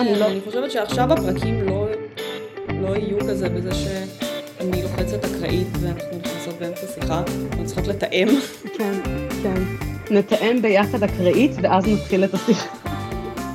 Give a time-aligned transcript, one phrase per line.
[0.00, 0.26] אני לא...
[0.26, 1.86] אני חושבת שעכשיו הפרקים לא,
[2.68, 8.28] לא יהיו כזה בזה שאני לוחצת אקראית ואנחנו נכנסות באמצע שיחה, אנחנו צריכות לתאם.
[8.78, 9.00] כן,
[9.42, 9.62] כן.
[10.10, 12.76] נתאם ביחד אקראית, ואז נתחיל את השיחה.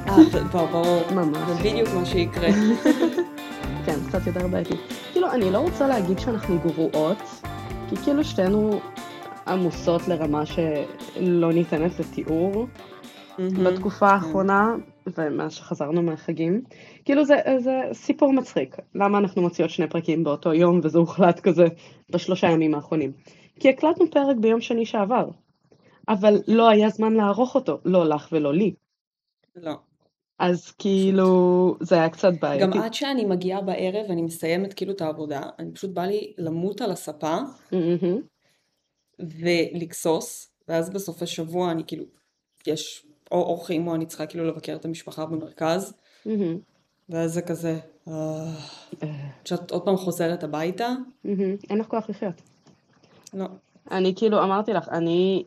[0.10, 0.16] אה,
[0.52, 1.02] ברור, ברור.
[1.12, 1.38] ממש.
[1.48, 2.50] זה בדיוק מה שיקרה.
[3.86, 4.74] כן, קצת יותר בעייתי.
[5.12, 7.18] כאילו, אני לא רוצה להגיד שאנחנו גרועות,
[7.90, 8.80] כי כאילו שתינו
[9.48, 12.68] עמוסות לרמה שלא ניתנת לתיאור
[13.64, 14.76] בתקופה האחרונה,
[15.18, 16.64] ומאז שחזרנו מהחגים.
[17.06, 21.66] כאילו זה, זה סיפור מצחיק, למה אנחנו מוציאות שני פרקים באותו יום, וזה הוחלט כזה
[22.10, 23.12] בשלושה ימים האחרונים.
[23.60, 25.30] כי הקלטנו פרק ביום שני שעבר,
[26.10, 28.74] אבל לא היה זמן לערוך אותו, לא לך ולא לי.
[29.56, 29.74] לא.
[30.40, 32.78] אז כאילו, זה היה קצת בעייתי.
[32.78, 36.82] גם עד שאני מגיעה בערב ואני מסיימת כאילו את העבודה, אני פשוט בא לי למות
[36.82, 37.38] על הספה
[37.72, 38.22] מהמם.
[39.20, 42.06] ולגסוס, ואז בסופי שבוע אני כאילו,
[42.68, 45.94] יש או אורחים או אני צריכה כאילו לבקר את המשפחה במרכז.
[47.10, 48.54] ואז זה כזה, אה,
[49.04, 50.90] אה, כשאת עוד פעם חוזרת הביתה.
[51.70, 52.42] אין לך כוח לחיות.
[53.34, 53.46] לא.
[53.92, 55.44] אני כאילו אמרתי לך, אני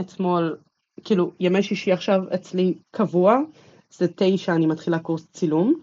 [0.00, 0.56] אתמול,
[1.04, 3.36] כאילו ימי שישי עכשיו אצלי קבוע,
[3.90, 5.74] זה תשע אני מתחילה קורס צילום,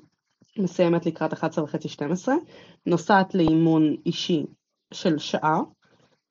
[0.57, 2.35] מסיימת לקראת 11 וחצי 12,
[2.85, 4.45] נוסעת לאימון אישי
[4.93, 5.61] של שעה,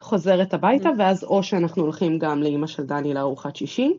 [0.00, 3.98] חוזרת הביתה ואז או שאנחנו הולכים גם לאימא של דני לארוחת שישי,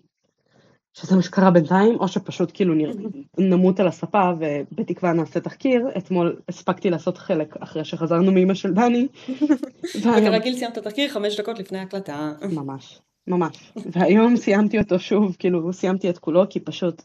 [0.97, 2.91] שזה מה שקרה בינתיים, או שפשוט כאילו נר...
[3.37, 9.07] נמות על הספה ובתקווה נעשה תחקיר, אתמול הספקתי לעשות חלק אחרי שחזרנו מאימא של דני.
[10.01, 12.33] וכרגיל סיימת את התחקיר חמש דקות לפני ההקלטה.
[12.51, 13.73] ממש, ממש.
[13.91, 17.01] והיום סיימתי אותו שוב, כאילו סיימתי את כולו, כי פשוט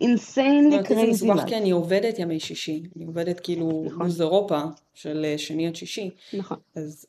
[0.00, 1.10] insanely אותי זה crazy.
[1.10, 4.02] מסובך כי אני עובדת ימי שישי, אני עובדת כאילו נכון.
[4.02, 4.60] לו"ז אירופה
[4.94, 6.56] של אה, שני עד שישי, נכון.
[6.76, 7.06] אז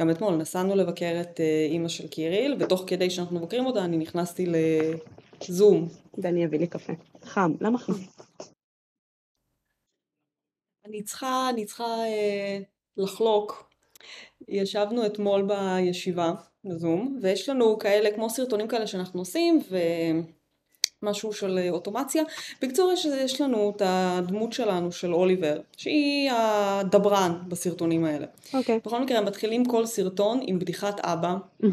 [0.00, 3.96] גם אתמול נסענו לבקר את אה, אימא של קיריל, ותוך כדי שאנחנו מבקרים אותה אני
[3.96, 4.46] נכנסתי
[5.48, 5.88] לזום.
[6.18, 6.92] דני יביא לי קפה.
[7.22, 7.92] חם, למה חם?
[10.84, 12.58] אני צריכה, אני צריכה אה,
[12.96, 13.70] לחלוק.
[14.48, 16.32] ישבנו אתמול בישיבה
[16.64, 19.60] בזום, ויש לנו כאלה, כמו סרטונים כאלה שאנחנו עושים,
[21.02, 22.22] ומשהו של אה, אוטומציה.
[22.62, 28.26] בקיצור, יש, יש לנו את הדמות שלנו, של אוליבר, שהיא הדברן בסרטונים האלה.
[28.54, 28.80] אוקיי.
[28.86, 31.34] בכל מקרה, הם מתחילים כל סרטון עם בדיחת אבא,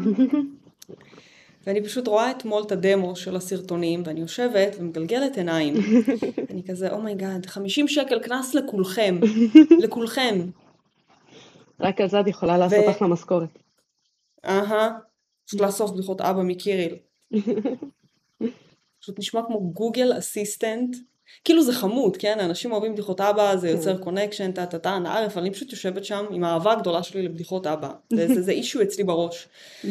[1.66, 5.74] ואני פשוט רואה אתמול את הדמו של הסרטונים, ואני יושבת ומגלגלת עיניים.
[6.50, 9.20] אני כזה, oh my god, 50 שקל קנס לכולכם,
[9.84, 10.40] לכולכם.
[11.80, 13.58] רק על זה את יכולה לעשות ו- אחלה משכורת.
[14.46, 14.90] אהה,
[15.46, 16.94] פשוט לאסוף בדיחות אבא מקיריל.
[19.00, 20.96] פשוט נשמע כמו Google Assistant.
[21.44, 22.40] כאילו זה חמוד, כן?
[22.40, 26.04] אנשים אוהבים בדיחות אבא, זה יוצר connection, טה טה טה, נער, אבל אני פשוט יושבת
[26.04, 27.90] שם עם האהבה הגדולה שלי לבדיחות אבא.
[28.42, 29.48] זה- issue אצלי בראש.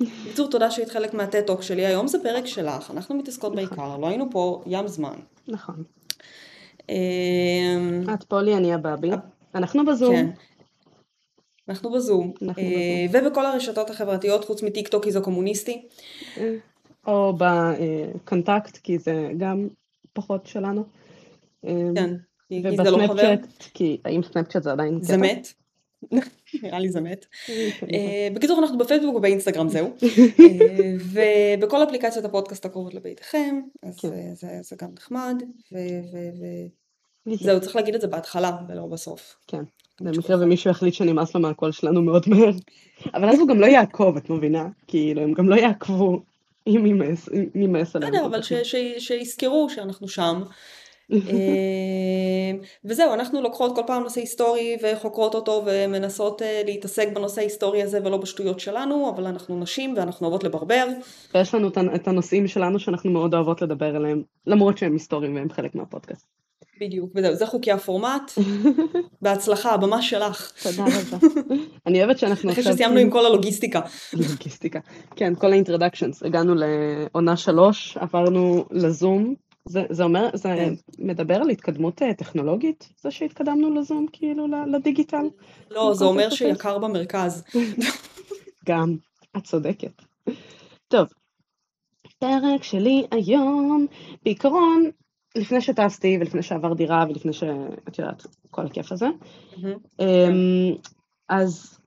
[0.00, 1.86] בקיצור, תודה שהיית חלק מה TED Talk שלי.
[1.86, 5.14] היום זה פרק שלך, אנחנו מתעסקות בעיקר, לא היינו פה ים זמן.
[5.48, 5.84] נכון.
[6.88, 6.94] אמ,
[8.14, 9.10] את פולי, אני הבאבי.
[9.54, 10.14] אנחנו בזום.
[10.16, 10.30] כן.
[11.68, 12.32] אנחנו בזום.
[12.42, 15.88] אנחנו אה, ובכל הרשתות החברתיות, חוץ מטיק טוק כי זה קומוניסטי.
[17.06, 19.68] או בקונטקט, כי זה גם
[20.12, 20.84] פחות שלנו.
[21.62, 22.16] כן.
[22.48, 23.34] כי זה לא חבר.
[23.74, 25.22] כי האם סנאפצ'אט זה עדיין זה קטע?
[25.22, 25.52] מת.
[26.62, 27.26] נראה לי זה מת.
[27.46, 29.86] כן, אה, בקיצור, אנחנו בפייסבוק ובאינסטגרם, זהו.
[30.40, 30.94] אה,
[31.58, 34.12] ובכל אפליקציות הפודקאסט הקרובות לביתכם, אז כן.
[34.12, 35.42] אה, זה זה גם נחמד.
[35.70, 37.34] כן.
[37.40, 39.36] זהו, צריך להגיד את זה בהתחלה ולא בסוף.
[39.46, 39.62] כן,
[40.00, 42.50] במקרה ומישהו יחליט שנמאס לו מהקול שלנו מאוד מהר.
[43.14, 44.68] אבל אז הוא גם לא יעקוב, את מבינה?
[44.86, 46.22] כאילו, הם גם לא יעקבו
[46.66, 46.86] אם
[47.54, 48.12] יימאס עליהם.
[48.12, 48.40] בסדר, אבל
[48.98, 50.42] שיזכרו שאנחנו שם.
[51.12, 52.52] אה,
[52.84, 58.00] וזהו, אנחנו לוקחות כל פעם נושא היסטורי וחוקרות אותו ומנסות אה, להתעסק בנושא ההיסטורי הזה
[58.04, 60.86] ולא בשטויות שלנו, אבל אנחנו נשים ואנחנו אוהבות לברבר.
[61.34, 65.74] ויש לנו את הנושאים שלנו שאנחנו מאוד אוהבות לדבר עליהם, למרות שהם היסטוריים והם חלק
[65.74, 66.26] מהפודקאסט.
[66.80, 68.32] בדיוק, וזהו, זה חוקי הפורמט.
[69.22, 70.52] בהצלחה, הבמה שלך.
[70.62, 71.26] תודה רבה.
[71.86, 73.80] אני אוהבת שאנחנו אחרי שסיימנו עם כל הלוגיסטיקה.
[74.12, 74.80] לוגיסטיקה.
[75.16, 76.22] כן, כל האינטרדקשנס.
[76.22, 79.34] הגענו לעונה שלוש, עברנו לזום.
[79.68, 80.74] זה, זה אומר, זה כן.
[80.98, 82.88] מדבר על התקדמות אה, טכנולוגית?
[83.00, 85.26] זה שהתקדמנו לזום, כאילו, לדיגיטל?
[85.70, 86.30] לא, זה אומר?
[86.30, 87.44] שיקר במרכז.
[88.68, 88.96] גם,
[89.36, 90.02] את צודקת.
[90.88, 91.08] טוב,
[92.18, 93.86] פרק שלי היום,
[94.24, 94.90] בעיקרון,
[95.36, 99.06] לפני שטסתי ולפני שעבר דירה ולפני שאת יודעת, כל הכיף הזה,
[100.00, 100.74] אמ,
[101.28, 101.78] אז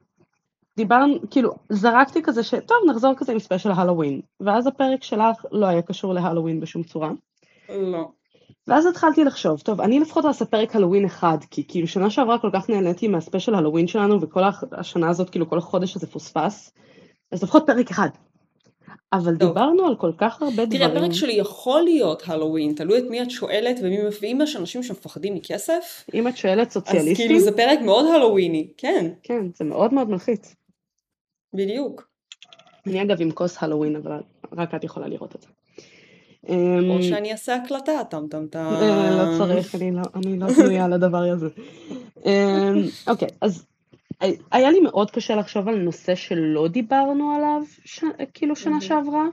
[0.77, 2.53] דיברנו, כאילו, זרקתי כזה ש...
[2.53, 4.21] טוב, נחזור כזה עם ספיישל הלואוין.
[4.39, 7.11] ואז הפרק שלך לא היה קשור להלואוין בשום צורה.
[7.69, 8.09] לא.
[8.67, 12.49] ואז התחלתי לחשוב, טוב, אני לפחות אעשה פרק הלואוין אחד, כי כאילו שנה שעברה כל
[12.53, 14.41] כך נהניתי מהספיישל הלואוין שלנו, וכל
[14.71, 16.73] השנה הזאת, כאילו כל החודש הזה פוספס,
[17.31, 18.09] אז לפחות פרק אחד.
[19.13, 19.49] אבל טוב.
[19.49, 21.03] דיברנו על כל כך הרבה תראה, דברים.
[21.03, 25.35] הפרק שלי יכול להיות הלואוין, תלוי את מי את שואלת ומי ואם יש אנשים שמפחדים
[25.35, 29.93] מכסף, אם את שואלת אז סוציאליסטים, כאילו זה פרק מאוד הלואוויני, כן, כן, זה מאוד
[29.93, 30.55] מאוד מלחיץ.
[31.53, 32.09] בדיוק.
[32.87, 34.21] אני אגב עם כוס הלואוין, אבל
[34.57, 35.47] רק את יכולה לראות את זה.
[36.49, 36.53] או
[36.95, 38.59] אמ, שאני אעשה הקלטה, טם טם טם.
[38.59, 41.47] אה, לא צריך, אני לא, אני לא בנויה לדבר הזה.
[42.25, 42.31] אמ,
[43.07, 43.65] אוקיי, אז
[44.51, 48.03] היה לי מאוד קשה לחשוב על נושא שלא דיברנו עליו, ש...
[48.33, 48.81] כאילו שנה מהמם.
[48.81, 49.25] שעברה,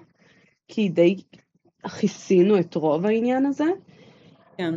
[0.69, 1.17] כי די
[2.00, 3.65] כיסינו את רוב העניין הזה,
[4.56, 4.75] כן.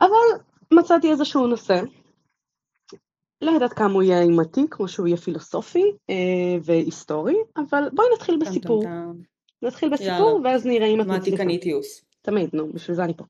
[0.00, 1.80] אבל מצאתי איזשהו נושא.
[3.42, 8.34] לא יודעת כמה הוא יהיה אימתי, כמו שהוא יהיה פילוסופי אה, והיסטורי, אבל בואי נתחיל
[8.34, 8.82] טם טם בסיפור.
[8.82, 9.12] טם.
[9.62, 10.40] נתחיל בסיפור, יאללה.
[10.44, 11.20] ואז נראה אם את מצליחה.
[11.20, 12.04] מתמטיקניטיוס.
[12.22, 13.24] תמיד, נו, בשביל זה אני פה.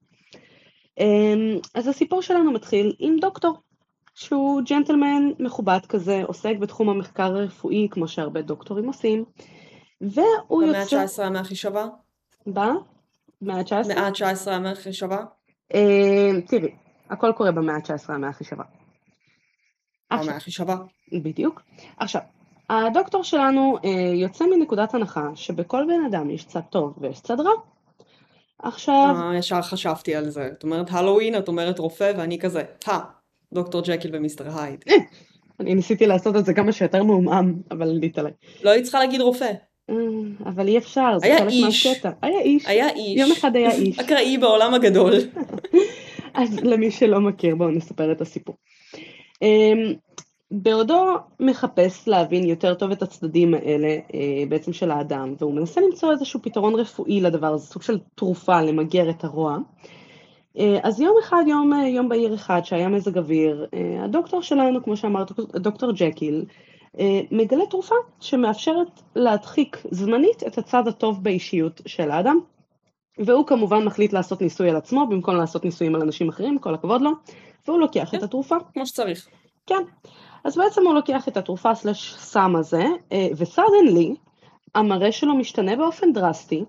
[0.98, 3.58] אמ, אז הסיפור שלנו מתחיל עם דוקטור,
[4.16, 9.24] שהוא ג'נטלמן מכובד כזה, עוסק בתחום המחקר הרפואי, כמו שהרבה דוקטורים עושים,
[10.00, 11.00] והוא במאה יוצא...
[11.00, 11.86] ה-19 המאה הכי שווה?
[12.46, 12.72] במאה
[13.42, 13.88] ה-19?
[13.88, 15.24] מאה ה-19 המאה הכי שווה?
[15.74, 16.74] אמ, תראי,
[17.10, 18.64] הכל קורה במאה ה-19, המאה הכי שווה.
[20.10, 20.76] המאה הכי שווה.
[21.12, 21.62] בדיוק.
[21.96, 22.20] עכשיו,
[22.70, 27.52] הדוקטור שלנו אה, יוצא מנקודת הנחה שבכל בן אדם יש צד טוב ויש צד רע.
[28.58, 30.46] עכשיו, אה, ישר חשבתי על זה.
[30.46, 33.15] את אומרת הלואוין, את אומרת רופא, ואני כזה, הא,
[33.54, 34.84] דוקטור ג'קיל ומיסטר הייד.
[35.60, 38.32] אני ניסיתי לעשות את זה כמה שיותר מעומעם, אבל עלית עליי.
[38.62, 39.52] לא היית צריכה להגיד רופא.
[39.90, 39.94] אה,
[40.46, 41.52] אבל אי אפשר, זה חלק.
[41.64, 42.10] מהקטע.
[42.22, 42.66] היה איש.
[42.66, 43.20] היה איש.
[43.20, 43.98] יום אחד היה איש.
[43.98, 45.12] אקראי בעולם הגדול.
[46.34, 48.56] אז למי שלא מכיר, בואו נספר את הסיפור.
[49.42, 49.94] אמ,
[50.50, 56.12] בעודו מחפש להבין יותר טוב את הצדדים האלה אה, בעצם של האדם, והוא מנסה למצוא
[56.12, 59.58] איזשהו פתרון רפואי לדבר הזה, סוג של תרופה למגר את הרוע.
[60.58, 64.82] אה, אז יום אחד, יום, אה, יום בהיר אחד, שהיה מזג אוויר, אה, הדוקטור שלנו,
[64.82, 66.44] כמו שאמרת, דוקטור ג'קיל,
[67.30, 72.38] מגלה תרופה שמאפשרת להדחיק זמנית את הצד הטוב באישיות של האדם.
[73.18, 77.02] והוא כמובן מחליט לעשות ניסוי על עצמו במקום לעשות ניסויים על אנשים אחרים, כל הכבוד
[77.02, 77.10] לו,
[77.66, 78.18] והוא לוקח כן.
[78.18, 78.56] את התרופה.
[78.74, 79.28] כמו שצריך.
[79.66, 79.82] כן.
[80.44, 82.84] אז בעצם הוא לוקח את התרופה סלש סם הזה,
[83.36, 84.14] וסדנלי,
[84.74, 86.64] המראה שלו משתנה באופן דרסטי,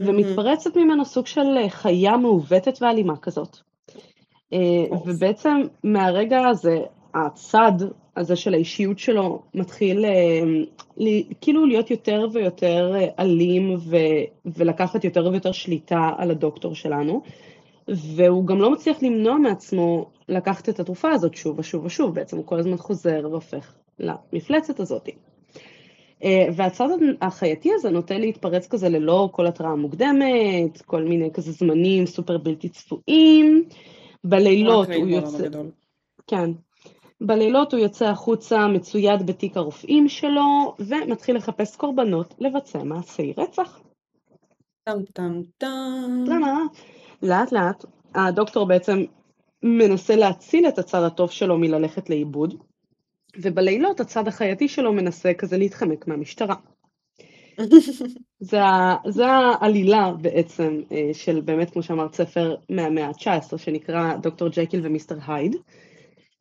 [0.00, 3.56] ומתפרצת ממנו סוג של אה, חיה מעוותת ואלימה כזאת.
[4.52, 4.98] אה.
[5.06, 6.78] ובעצם מהרגע הזה,
[7.14, 7.72] הצד
[8.16, 10.42] הזה של האישיות שלו מתחיל אה,
[11.40, 17.22] כאילו להיות יותר ויותר אלים ו- ולקחת יותר ויותר שליטה על הדוקטור שלנו.
[17.88, 22.46] והוא גם לא מצליח למנוע מעצמו לקחת את התרופה הזאת שוב ושוב ושוב, בעצם הוא
[22.46, 25.08] כל הזמן חוזר והופך למפלצת הזאת.
[26.24, 26.88] אה, והצד
[27.20, 32.68] החייתי הזה נוטה להתפרץ כזה ללא כל התראה מוקדמת, כל מיני כזה זמנים סופר בלתי
[32.68, 33.64] צפויים.
[34.24, 35.48] בלילות הוא יוצא.
[36.26, 36.50] כן,
[37.20, 43.80] בלילות הוא יוצא החוצה מצויד בתיק הרופאים שלו, ומתחיל לחפש קורבנות לבצע מעשי רצח.
[44.84, 46.24] טם טם טם.
[46.26, 46.62] למה?
[47.22, 47.84] לאט לאט
[48.14, 49.04] הדוקטור בעצם
[49.62, 52.54] מנסה להציל את הצד הטוב שלו מללכת לאיבוד,
[53.36, 56.54] ובלילות הצד החייתי שלו מנסה כזה להתחמק מהמשטרה.
[58.40, 58.58] זה,
[59.08, 65.16] זה העלילה בעצם אה, של באמת, כמו שאמרת, ספר מהמאה ה-19 שנקרא דוקטור ג'קיל ומיסטר
[65.26, 65.56] הייד.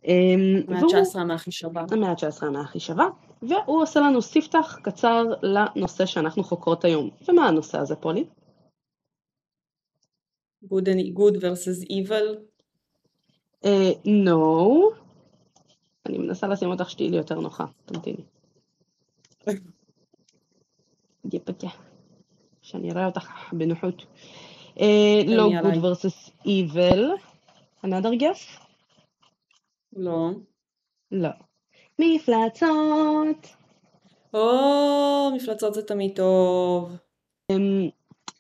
[0.06, 1.86] אמ, מאה והוא- ה-19 המאה הכי שווה.
[1.91, 3.09] המאה ה-19 המאה הכי שווה,
[3.42, 7.09] והוא עושה לנו ספתח קצר לנושא שאנחנו חוקרות היום.
[7.27, 8.23] ומה הנושא הזה, פולי?
[10.66, 12.37] Good and good versus evil.
[13.66, 14.40] אה, no.
[16.09, 18.23] אני מנסה לשים אותך שתהיי לי יותר נוחה, תמתיני.
[21.33, 21.68] יפקה.
[22.61, 24.06] שאני אראה אותך בנוחות.
[24.80, 25.80] אה, לא עליי.
[25.80, 27.09] versus evil.
[27.85, 28.59] another guess?
[29.95, 30.30] לא.
[31.11, 31.30] לא.
[31.99, 33.47] מפלצות.
[34.33, 36.97] או, מפלצות זה תמיד טוב.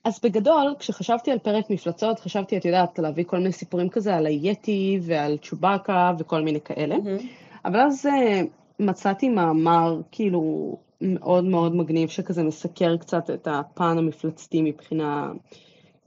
[0.03, 4.25] אז בגדול, כשחשבתי על פרק מפלצות, חשבתי, את יודעת, להביא כל מיני סיפורים כזה על
[4.25, 6.97] היתי ועל צ'ובאקה וכל מיני כאלה.
[6.97, 7.17] מהמם.
[7.65, 8.41] אבל אז אה,
[8.79, 15.31] מצאתי מאמר כאילו מאוד מאוד מגניב שכזה מסקר קצת את הפן המפלצתי מבחינה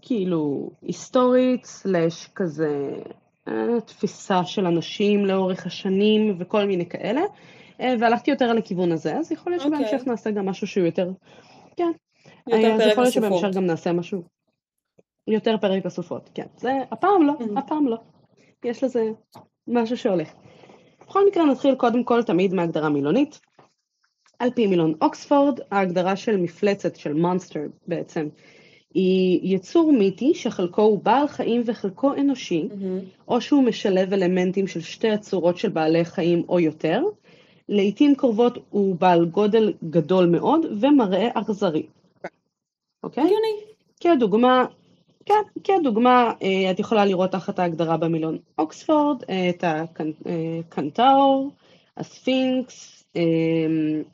[0.03, 2.91] כאילו היסטורית, סלאש כזה
[3.49, 7.21] אה, תפיסה של אנשים לאורך השנים וכל מיני כאלה,
[7.81, 9.89] אה, והלכתי יותר לכיוון הזה, אז יכול להיות אוקיי.
[9.89, 11.11] שבהמשך נעשה גם משהו שהוא יותר,
[11.77, 11.93] כן,
[12.49, 13.15] יותר אז יכול להיות.
[13.15, 14.23] שבהמשך גם נעשה משהו
[15.29, 17.59] יותר פרק הסופות, כן, זה הפעם לא, Mhm.
[17.59, 17.97] הפעם לא,
[18.65, 19.11] יש לזה
[19.69, 20.33] משהו שהולך.
[21.09, 23.41] בכל מקרה נתחיל קודם כל תמיד מהגדרה מילונית.
[24.39, 28.29] על פי מילון אוקספורד, ההגדרה של מפלצת, של מונסטר בעצם,
[28.95, 32.99] היא יצור מיתי שחלקו הוא בעל חיים וחלקו אנושי, מהמם.
[33.29, 37.03] או שהוא משלב אלמנטים של שתי הצורות של בעלי חיים או יותר.
[37.69, 41.87] לעיתים קרובות הוא בעל גודל גדול מאוד ומראה אכזרי.
[43.03, 43.25] אוקיי?
[43.25, 43.73] הגיוני.
[44.01, 44.65] כדוגמה,
[45.27, 51.51] כן, כדוגמה, אה, את יכולה לראות תחת ההגדרה במילון אוקספורד, אה, את הקנטאור,
[51.97, 53.23] הספינקס, אה,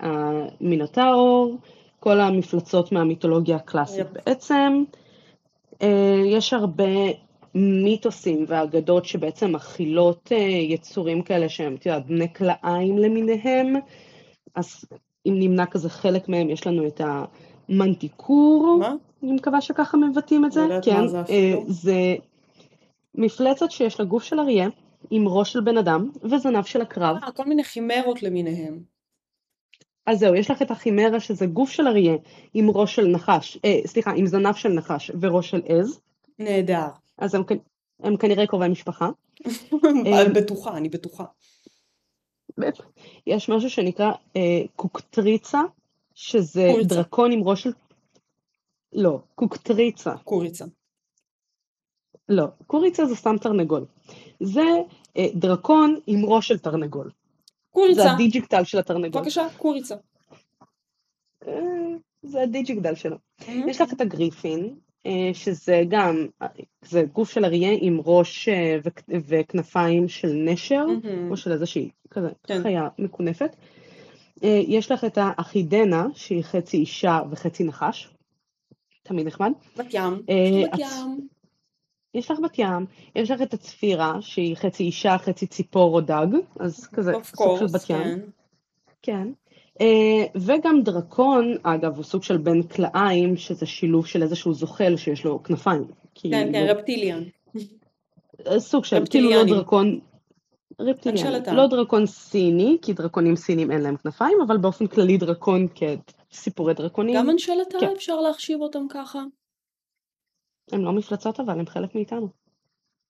[0.00, 1.56] המינוטאור,
[2.00, 4.12] כל המפלצות מהמיתולוגיה הקלאסית יפ.
[4.12, 4.84] בעצם.
[6.26, 6.84] יש הרבה
[7.54, 10.32] מיתוסים ואגדות שבעצם מכילות
[10.68, 13.74] יצורים כאלה שהם, את יודעת, בני כלאיים למיניהם.
[14.54, 14.84] אז
[15.26, 17.00] אם נמנה כזה חלק מהם, יש לנו את
[17.68, 18.94] המנטיקור, מה?
[19.22, 20.66] אני מקווה שככה מבטאים את זה.
[20.66, 21.54] לא כן, זה אה.
[21.66, 22.16] זה
[23.14, 24.68] מפלצת שיש לה גוף של אריה,
[25.10, 27.16] עם ראש של בן אדם וזנב של עקרב.
[27.24, 28.78] אה, כל מיני חימרות למיניהם.
[30.06, 32.16] אז זהו, יש לך את החימרה שזה גוף של אריה
[32.54, 36.00] עם ראש של נחש, אה, סליחה, עם זנב של נחש וראש של עז,
[36.38, 36.86] נהדר.
[37.18, 37.34] אז
[38.00, 39.10] הם, כנראה קרובי משפחה.
[39.84, 41.24] אני בטוחה, אני בטוחה.
[43.26, 45.60] יש משהו שנקרא אה, קוקטריצה,
[46.20, 46.94] שזה קוריצה.
[46.94, 47.70] דרקון עם ראש של...
[48.92, 50.16] לא, קוקטריצה.
[50.24, 50.64] קוריצה.
[52.28, 53.84] לא, קוריצה זה סתם תרנגול.
[54.40, 54.64] זה
[55.16, 57.04] אה, דרקון עם ראש של תרנגול.
[57.06, 57.12] זה
[57.70, 58.12] קוריצה.
[58.12, 59.20] הדיג'יקטל של התרנגול.
[59.22, 59.94] בבקשה, קוריצה.
[61.46, 61.52] אה,
[62.22, 63.16] זה הדיג'יקטל שלו.
[63.48, 63.68] מהמם.
[63.68, 64.74] יש לך את הגריפין,
[65.06, 66.26] אה, שזה גם,
[66.84, 71.30] זה גוף של אריה עם ראש אה, וכ- וכנפיים של נשר, מהמם.
[71.30, 72.62] או של איזושהי כזה כן.
[72.62, 73.56] חיה מקונפת.
[74.44, 78.08] אה, יש לך את האחידנה, שהיא חצי אישה וחצי נחש.
[79.02, 79.52] תמיד נחמד.
[79.76, 80.22] בת ים.
[80.28, 81.28] אה, בת ים.
[82.14, 86.26] יש לך בת ים, יש לך את הצפירה, שהיא חצי אישה, חצי ציפור או דג,
[86.60, 88.02] אז כזה סוג של בת ים.
[88.02, 88.18] כן.
[89.02, 89.28] כן.
[89.80, 95.24] אה, וגם דרקון, אגב, הוא סוג של בן כלאיים, שזה שילוב של איזשהו זוחל שיש
[95.24, 95.84] לו כנפיים.
[96.14, 97.22] כן, כן, כאילו, רפטיליאן.
[98.58, 99.44] סוג של, כאילו לא.
[99.44, 99.98] דרקון,
[100.80, 101.56] רפטיליאני.
[101.56, 105.66] לא דרקון סיני, כי דרקונים סינים אין להם כנפיים, אבל באופן כללי דרקון
[106.30, 107.92] כסיפורי דרקונים, גם אנשלטה כן.
[107.96, 109.22] אפשר להחשיב אותם ככה?
[110.72, 112.28] הם לא מפלצות אבל, הם חלק מאיתנו.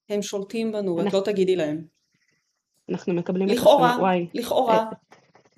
[0.08, 1.84] הם שולטים בנו, אנחנו- לא תגידי להם.
[2.90, 3.98] אנחנו מקבלים את לכאורה,
[4.34, 4.90] לכאורה,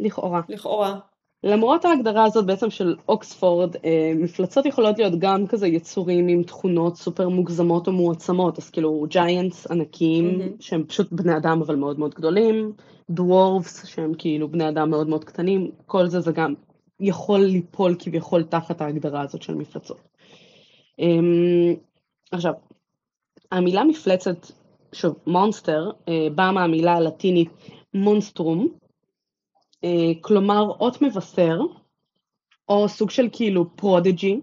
[0.00, 0.40] לכאורה.
[0.48, 0.98] לכאורה.
[1.44, 6.97] למרות ההגדרה הזאת בעצם של אוקספורד, אה, מפלצות יכולות להיות גם כזה יצורים עם תכונות
[6.97, 10.52] סופר מוגזמות או מועצמות, אז כאילו ג'יינטס ענקיים, מהמם.
[10.61, 12.73] שהם פשוט בני אדם אבל מאוד מאוד גדולים,
[13.10, 16.54] dwarves שהם כאילו בני אדם מאוד מאוד קטנים, כל זה זה גם
[17.00, 20.00] יכול ליפול כביכול תחת ההגדרה הזאת של מפלצות.
[20.99, 21.75] אמ,
[22.32, 22.52] עכשיו,
[23.52, 24.47] המילה מפלצת,
[24.92, 27.50] שוב, monster, אה, באה מהמילה הלטינית
[27.94, 28.68] monstrum,
[30.20, 31.58] כלומר אות מבשר,
[32.68, 34.40] או סוג של כאילו prodigy,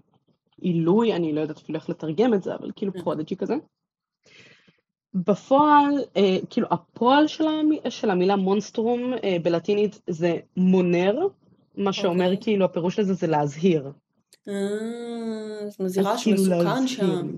[0.60, 3.02] עילוי, אני לא יודעת אפילו איך לתרגם את זה, אבל כאילו כן.
[3.02, 3.54] prodigy כזה.
[5.14, 7.70] בפועל, אה, כאילו הפועל של, המ...
[7.88, 11.14] של המילה מונסטרום אה, בלטינית זה מונר,
[11.76, 12.42] מה שאומר אוקיי.
[12.42, 13.92] כאילו הפירוש לזה זה להזהיר.
[14.48, 14.54] אה,
[15.66, 17.30] אז מזהירה כאילו שמסוכן להזהיר שם.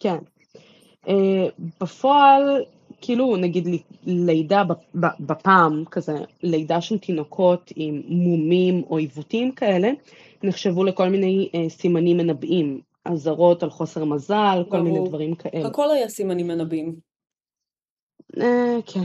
[0.00, 0.18] כן.
[1.08, 1.48] אה,
[1.80, 2.64] בפועל,
[3.00, 4.62] כאילו נגיד לי- לידה
[5.20, 6.12] בפעם, כזה
[6.42, 9.90] לידה של תינוקות עם מומים או עיוותים כאלה,
[10.42, 15.08] נחשבו לכל מיני אה, סימנים מנבאים, אזהרות על חוסר מזל, כל מיני.
[15.08, 15.66] דברים כאלה.
[15.66, 16.94] הכל היה סימנים מנבאים.
[18.40, 19.04] אה, כן.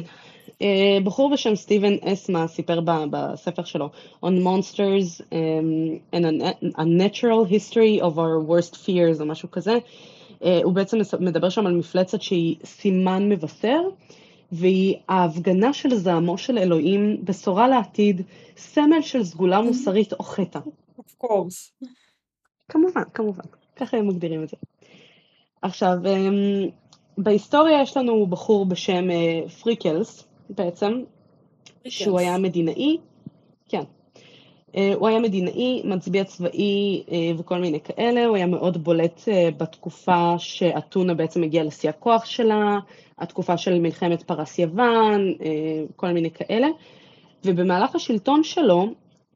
[0.61, 3.89] אה, בחור בשם סטיבן אסמה סיפר ב- בספר שלו
[4.25, 9.77] On Monsters um, and a, a Natural History of Our Worst Fears או משהו כזה.
[10.43, 13.81] אה, הוא בעצם מדבר שם על מפלצת שהיא סימן מבשר,
[14.51, 18.21] והיא ההפגנה של זעמו של אלוהים, בשורה לעתיד,
[18.57, 20.59] סמל של סגולה מוסרית או חטא.
[20.99, 21.85] of course.
[22.69, 23.43] כמובן, כמובן,
[23.75, 24.57] ככה הם מגדירים את זה.
[25.61, 26.69] עכשיו, אמ,
[27.17, 31.03] בהיסטוריה יש לנו בחור בשם אה, פריקלס, בעצם,
[31.87, 32.97] שהוא היה מדינאי.
[32.97, 33.12] אה,
[34.95, 40.35] הוא היה מדינאי, מצביע צבאי אה, וכל מיני כאלה, הוא היה מאוד בולט אה, בתקופה
[40.37, 42.79] שאתונה בעצם הגיעה לשיא הכוח שלה,
[43.19, 46.67] התקופה של מלחמת פרס יוון, אה, כל מיני כאלה,
[47.45, 48.85] ובמהלך השלטון שלו,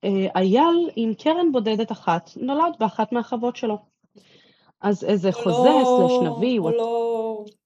[0.03, 3.77] אה, אייל עם קרן בודדת אחת נולד באחת מהחוות שלו.
[4.82, 6.60] אז איזה חוזה, slash נביא,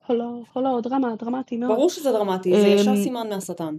[0.09, 1.71] לא, או לא, דרמה, דרמטי מאוד.
[1.71, 3.75] ברור שזה דרמטי, זה ישר סימן מהשטן.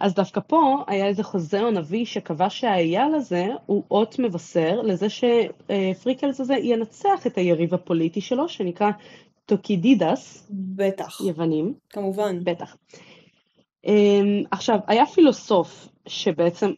[0.00, 5.06] אז דווקא פה היה איזה חוזה או נביא שקבע שהאייל הזה הוא אות מבשר לזה
[5.08, 8.90] שפריקלס הזה ינצח את היריב הפוליטי שלו, שנקרא
[9.46, 12.44] טוקידידס, בטח, יוונים, כמובן.
[12.44, 12.76] בטח.
[13.84, 16.72] אמ, עכשיו, היה פילוסוף שבעצם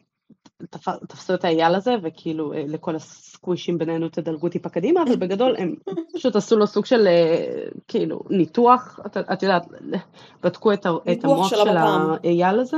[1.09, 5.75] תפסו את האייל הזה, וכאילו אה, לכל הסקווישים בינינו תדלגו טיפה קדימה, אבל בגדול הם
[6.15, 7.45] פשוט עשו לו סוג של אה,
[7.89, 9.67] כאילו ניתוח, את, את יודעת,
[10.43, 12.11] בדקו את, את המוח של בפעם.
[12.25, 12.77] האייל הזה.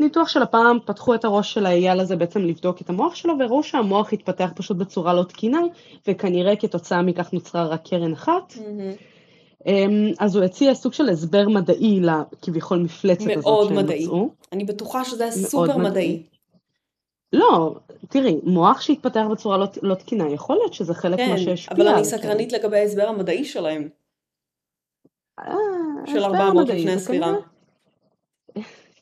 [0.00, 3.62] ניתוח של הפעם, פתחו את הראש של האייל הזה בעצם לבדוק את המוח שלו, והראו
[3.62, 5.60] שהמוח התפתח פשוט בצורה לא תקינה,
[6.08, 8.54] וכנראה כתוצאה מכך נוצרה רק קרן אחת.
[9.66, 14.04] אמ, אז הוא הציע סוג של הסבר מדעי לכביכול מפלצת הזאת שהם מדעי.
[14.04, 14.30] מצאו.
[14.52, 15.90] אני בטוחה שזה היה סופר מדעי.
[15.90, 16.22] מדעי.
[17.32, 17.74] לא,
[18.08, 21.76] תראי, מוח שהתפתח בצורה לא, לא תקינה, יכול להיות שזה חלק כן, מה שהשפיע.
[21.76, 23.88] אבל אני סקרנית לגבי ההסבר המדעי שלהם.
[25.38, 25.54] אה,
[26.06, 27.34] של 400 לפני הספירה.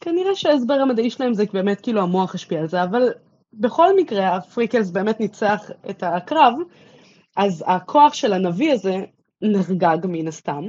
[0.00, 3.12] כנראה שההסבר המדעי שלהם זה באמת כאילו המוח השפיע על זה, אבל
[3.52, 6.54] בכל מקרה הפריקלס באמת ניצח את הקרב,
[7.37, 8.97] אז הכוח של הנביא הזה
[9.42, 10.64] נחגג מן הסתם.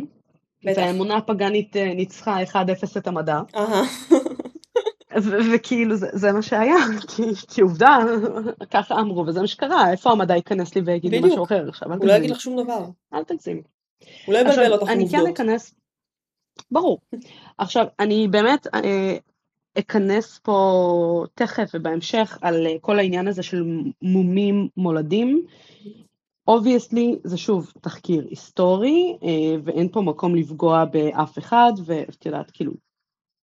[0.64, 0.78] בטח.
[0.78, 2.56] והאמונה הפגאנית אה, ניצחה 1-0
[2.98, 3.42] את המדע.
[5.54, 6.76] וכאילו זה, זה מה שהיה,
[7.16, 7.98] כי, כי עובדה,
[8.72, 12.06] ככה אמרו, וזה מה שקרה, איפה המדע ייכנס לי ויגיד לי משהו אחר עכשיו, הוא
[12.06, 12.86] לא יגיד לך שום דבר.
[13.14, 13.62] אל תגזימי.
[14.26, 14.90] הוא לא יבלבל אותך עובדות.
[14.90, 15.76] אני כן אכנס,
[16.72, 17.00] ברור.
[17.58, 19.18] עכשיו, אני באמת אה,
[19.80, 23.64] אכנס פה תכף ובהמשך על אה, כל העניין הזה של
[24.02, 25.46] מומים מולדים.
[26.48, 32.72] obviously זה שוב תחקיר היסטורי, אה, ואין פה מקום לפגוע באף אחד, ואת יודעת, כאילו,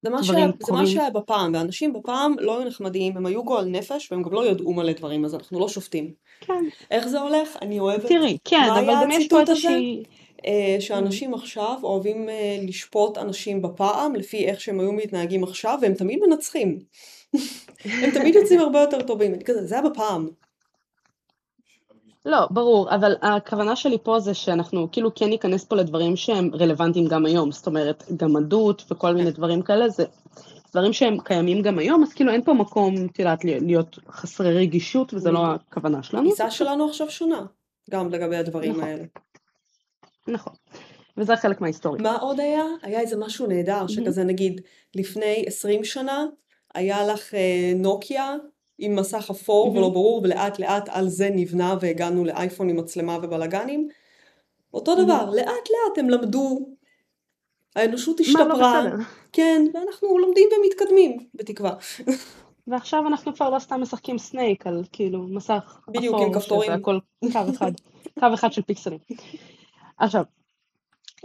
[0.06, 3.66] זה מה, שהיה, זה מה שהיה בפעם, ואנשים בפעם לא היו נחמדים, הם היו גועל
[3.66, 6.12] נפש, והם גם לא ידעו מלא דברים, אז אנחנו לא שופטים.
[6.42, 6.64] כן.
[6.92, 7.58] איך זה הולך?
[7.62, 8.06] אני אוהבת.
[8.06, 10.04] תראי, כן, אבל גם יש פה איזושהי...
[10.46, 15.94] אה, שאנשים עכשיו אוהבים אה, לשפוט אנשים בפעם לפי איך שהם היו מתנהגים עכשיו והם
[15.94, 16.80] תמיד מנצחים.
[18.02, 20.28] הם תמיד יוצאים הרבה יותר טובים, זה היה בפעם.
[22.26, 27.08] לא, ברור, אבל הכוונה שלי פה זה שאנחנו כאילו כן ניכנס פה לדברים שהם רלוונטיים
[27.08, 30.06] גם היום, זאת אומרת, גמדות וכל מיני דברים כאלה, זה
[30.72, 35.14] דברים שהם קיימים גם היום, אז כאילו אין פה מקום, את יודעת, להיות חסרי רגישות,
[35.14, 36.24] וזה לא הכוונה שלנו.
[36.24, 37.46] התפיסה שלנו עכשיו שונה,
[37.92, 38.84] גם לגבי הדברים נכון.
[38.84, 39.04] האלה.
[40.28, 40.54] נכון.
[41.18, 42.04] וזה חלק מההיסטוריה.
[42.04, 42.64] מה עוד היה?
[42.82, 44.62] היה איזה משהו נהדר, שכזה נגיד
[44.96, 46.26] לפני 20 שנה,
[46.76, 48.36] היה לך אה, נוקיה
[48.78, 53.88] עם מסך אפור ולא ברור, ולאט לאט על זה נבנה והגענו לאייפון עם מצלמה ובלאגנים.
[54.74, 56.60] אותו דבר, לאט לאט הם למדו,
[57.76, 58.84] האנושות לא השתפרה,
[59.32, 61.74] כן, ואנחנו לומדים ומתקדמים, בתקווה.
[62.68, 66.72] ועכשיו אנחנו כבר לא סתם משחקים סנייק על כאילו מסך בדיוק, אפור, עם כפתורים.
[66.72, 67.00] הכל
[67.32, 67.72] קו אחד,
[68.20, 69.00] קו אחד של פיקסלים.
[69.98, 70.24] עכשיו,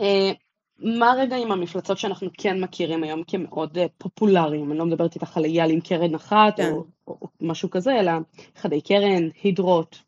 [0.01, 0.33] אה,
[0.81, 4.71] מה רגע עם המפלצות שאנחנו כן מכירים היום כמאוד אה, פופולריים?
[4.71, 6.71] אני לא מדברת איתך על אייל עם קרן אחת כן.
[6.73, 8.13] או, או, או משהו כזה, אלא
[8.57, 9.99] חדי קרן, הידרות,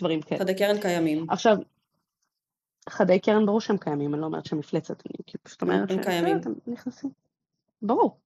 [0.00, 0.40] דברים כאלה.
[0.40, 1.26] חדי קרן קיימים.
[1.28, 1.56] עכשיו,
[2.88, 6.02] חדי קרן ברור שהם קיימים, אני לא אומרת שהם מפלצת, אני כאילו פשוט אומרת שהם
[6.02, 6.36] קיימים.
[6.46, 7.10] הם נכנסים.
[7.82, 8.16] ברור.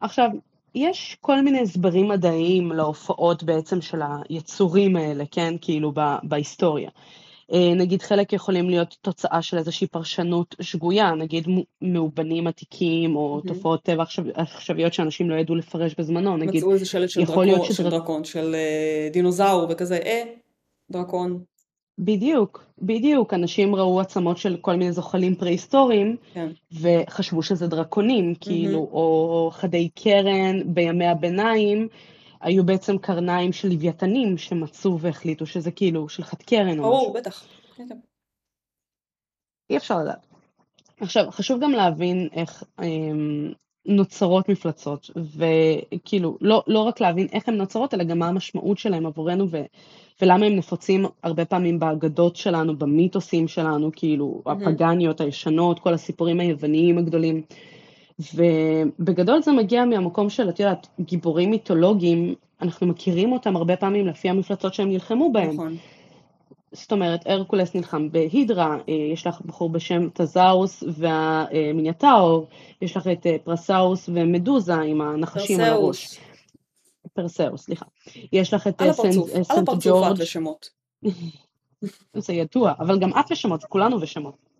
[0.00, 0.30] עכשיו,
[0.74, 5.54] יש כל מיני הסברים מדעיים להופעות בעצם של היצורים האלה, כן?
[5.60, 5.92] כאילו
[6.22, 6.90] בהיסטוריה.
[7.52, 11.46] אה, נגיד חלק יכולים להיות תוצאה של איזושהי פרשנות שגויה, נגיד
[11.82, 13.48] מאובנים עתיקים או mm-hmm.
[13.48, 17.90] תופעות טבע עכשוויות שאנשים לא ידעו לפרש בזמנו, נגיד מצאו איזה שלט של דרקון, של,
[17.90, 20.22] דרקון, של uh, דינוזאור וכזה, אה,
[20.90, 21.42] דרקון.
[21.98, 26.48] בדיוק, בדיוק, אנשים ראו עצמות של כל מיני זוחלים פרה-היסטוריים, כן.
[26.80, 28.44] וחשבו שזה דרקונים, mm-hmm.
[28.44, 31.88] כאילו, או חדי קרן בימי הביניים,
[32.42, 36.82] היו בעצם קרניים של לוויתנים שמצאו והחליטו שזה כאילו של חד קרן או משהו.
[36.82, 37.44] ברור, בטח.
[37.76, 37.98] כן, כן.
[39.70, 40.26] אי אפשר לדעת.
[41.00, 43.52] עכשיו, חשוב גם להבין איך אמ,
[43.86, 49.06] נוצרות מפלצות, וכאילו, לא, לא רק להבין איך הן נוצרות, אלא גם מה המשמעות שלהן
[49.06, 49.62] עבורנו, ו,
[50.22, 54.50] ולמה הם נפוצים הרבה פעמים באגדות שלנו, במיתוסים שלנו, כאילו, mm-hmm.
[54.50, 57.42] הפגניות הישנות, כל הסיפורים היווניים הגדולים.
[58.34, 64.28] ובגדול זה מגיע מהמקום של, את יודעת, גיבורים מיתולוגיים, אנחנו מכירים אותם הרבה פעמים לפי
[64.28, 65.54] המפלצות שהם נלחמו בהם.
[65.54, 65.76] נכון.
[66.72, 72.46] זאת אומרת, הרקולס נלחם בהידרה, אה, יש לך בחור בשם טזאוס והמינוטאור,
[72.82, 76.18] יש לך את אה, פרסאוס ומדוזה עם הנחשים על הראש.
[77.12, 77.86] פרסאוס, סליחה.
[78.32, 79.30] יש לך את אה, סנט ג'ורג'.
[79.50, 80.70] על הפרצוף את ושמות.
[82.14, 84.51] זה ידוע, אבל גם את ושמות, כולנו ושמות.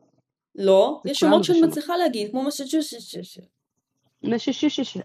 [0.57, 2.43] לא, יש שמות שאני מצליחה להגיד, כמו.
[2.43, 3.15] מסצ'וסטס,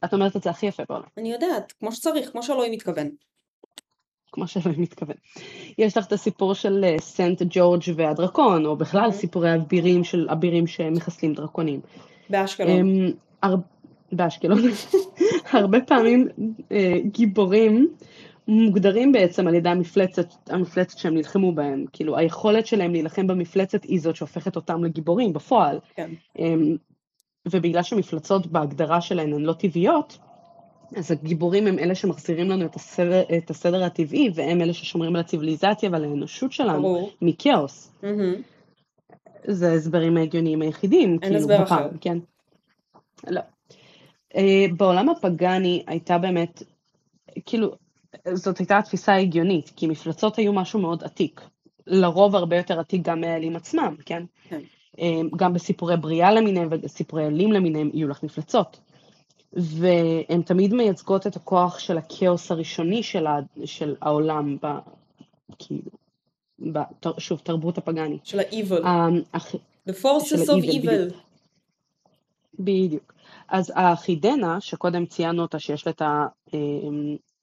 [0.06, 1.06] את אומרת את זה הכי יפה בעולם.
[1.18, 3.10] אני יודעת, כמו שצריך, כמו שאלוהים מתכוון.
[4.32, 5.16] כמו שאלוהים מתכוון.
[5.78, 9.20] יש לך את הסיפור של אה, סנט ג'ורג' והדרקון, או בכלל אוקיי.
[9.20, 11.80] סיפורי אבירים של אבירים שמחסלים דרקונים.
[12.30, 12.70] באשקלון.
[13.44, 13.58] אמ,
[14.12, 14.60] באשקלון.
[15.52, 16.28] הרבה פעמים
[16.72, 17.88] אה, גיבורים
[18.48, 21.86] מוגדרים בעצם על ידי המפלצת, המפלצת שהם נלחמו בהם.
[21.94, 25.80] כאילו, היכולת שלהם להילחם במפלצת היא זאת שהופכת אותם לגיבורים בפועל.
[25.96, 26.10] כן.
[26.40, 26.76] אמ,
[27.52, 30.18] ובגלל שמפלצות בהגדרה שלהן הן לא טבעיות,
[30.96, 35.22] אז הגיבורים הם אלה שמחזירים לנו את הסדר, את הסדר הטבעי, והם אלה ששומרים על
[35.22, 37.92] הציוויליזציה ועל האנושות שלנו מכאוס.
[38.02, 38.42] Mm-hmm.
[39.44, 41.90] זה ההסברים ההגיוניים היחידים, אין כאילו, הסבר אחר.
[42.02, 42.18] כן.
[43.28, 43.42] לא.
[44.36, 46.64] אה, בעולם הפגאני הייתה באמת,
[47.46, 47.76] כאילו,
[48.34, 51.42] זאת הייתה התפיסה ההגיונית, כי מפלצות היו משהו מאוד עתיק.
[51.88, 54.24] לרוב הרבה יותר עתיק גם מהאלים עצמם, כן?
[54.50, 54.62] כן.
[55.00, 58.80] אה, גם בסיפורי בריאה למיניהם וסיפורי אלים למיניהם יהיו לך מפלצות.
[59.54, 64.68] והן תמיד מייצגות את הכוח של הכאוס הראשוני של, ה, של העולם, ב,
[65.60, 65.92] כאילו,
[66.74, 66.80] ב,
[67.18, 68.18] שוב, תרבות הפגאני.
[68.24, 68.86] של ה-evil.
[68.88, 69.08] ה-
[69.90, 70.78] The forces of evil.
[70.78, 71.14] בדיוק.
[72.60, 73.14] בדיוק.
[73.50, 76.02] אז החידנה, שקודם ציינו אותה שיש לה את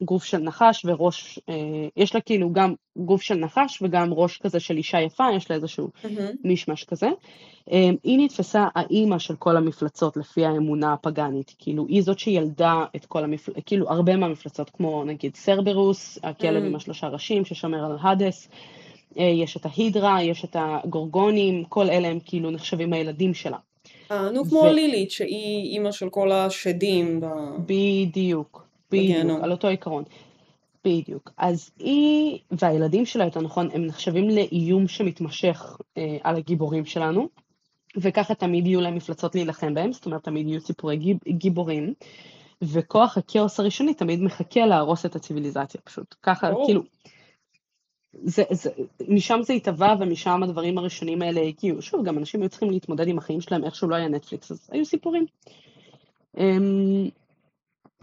[0.02, 1.54] הגוף של נחש וראש, אה,
[1.96, 5.56] יש לה כאילו גם גוף של נחש וגם ראש כזה של אישה יפה, יש לה
[5.56, 6.30] איזשהו מהמם.
[6.44, 7.08] מישמש כזה.
[7.72, 13.06] אה, היא נתפסה האימא של כל המפלצות לפי האמונה הפגאנית, כאילו היא זאת שילדה את
[13.06, 16.66] כל המפלצות, כאילו הרבה מהמפלצות, כמו נגיד סרברוס, הכלב Mm.
[16.66, 18.48] עם השלושה ראשים ששומר על האדס,
[19.18, 23.58] אה, יש את ההידרה, יש את הגורגונים, כל אלה הם כאילו נחשבים הילדים שלה.
[24.10, 27.20] אה, נו, כמו ו- לילית, שהיא אימא של כל השדים.
[27.20, 27.26] ב...
[27.66, 28.63] בדיוק.
[28.90, 30.04] בדיוק, על אותו עיקרון.
[30.84, 31.32] בדיוק.
[31.36, 37.28] אז היא והילדים שלה, יותר נכון, הם נחשבים לאיום שמתמשך אה, על הגיבורים שלנו,
[37.96, 41.94] וככה תמיד יהיו להם מפלצות להילחם בהם, זאת אומרת, תמיד יהיו סיפורי גיב, גיבורים,
[42.62, 46.14] וכוח הכאוס הראשוני תמיד מחכה להרוס את הציוויליזציה פשוט.
[46.22, 46.66] ככה, ברור.
[46.66, 46.82] כאילו,
[48.22, 48.70] זה, זה,
[49.08, 51.82] משם זה התהווה ומשם הדברים הראשונים האלה הגיעו.
[51.82, 54.84] שוב, גם אנשים היו צריכים להתמודד עם החיים שלהם איכשהו לא היה נטפליקס, אז היו
[54.84, 55.26] סיפורים.
[56.38, 57.08] אמ,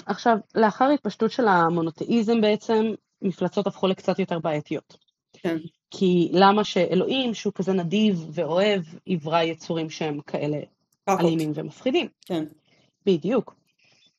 [0.06, 2.86] עכשיו, לאחר התפשטות של המונותאיזם בעצם,
[3.22, 4.98] מפלצות הפכו לקצת יותר בעייתיות.
[5.34, 5.58] כן.
[5.92, 10.58] כי למה שאלוהים, שהוא כזה נדיב ואוהב, יברא יצורים שהם כאלה.
[11.10, 12.08] אלימים ומפחידים?
[12.26, 12.44] כן.
[13.06, 13.56] בדיוק.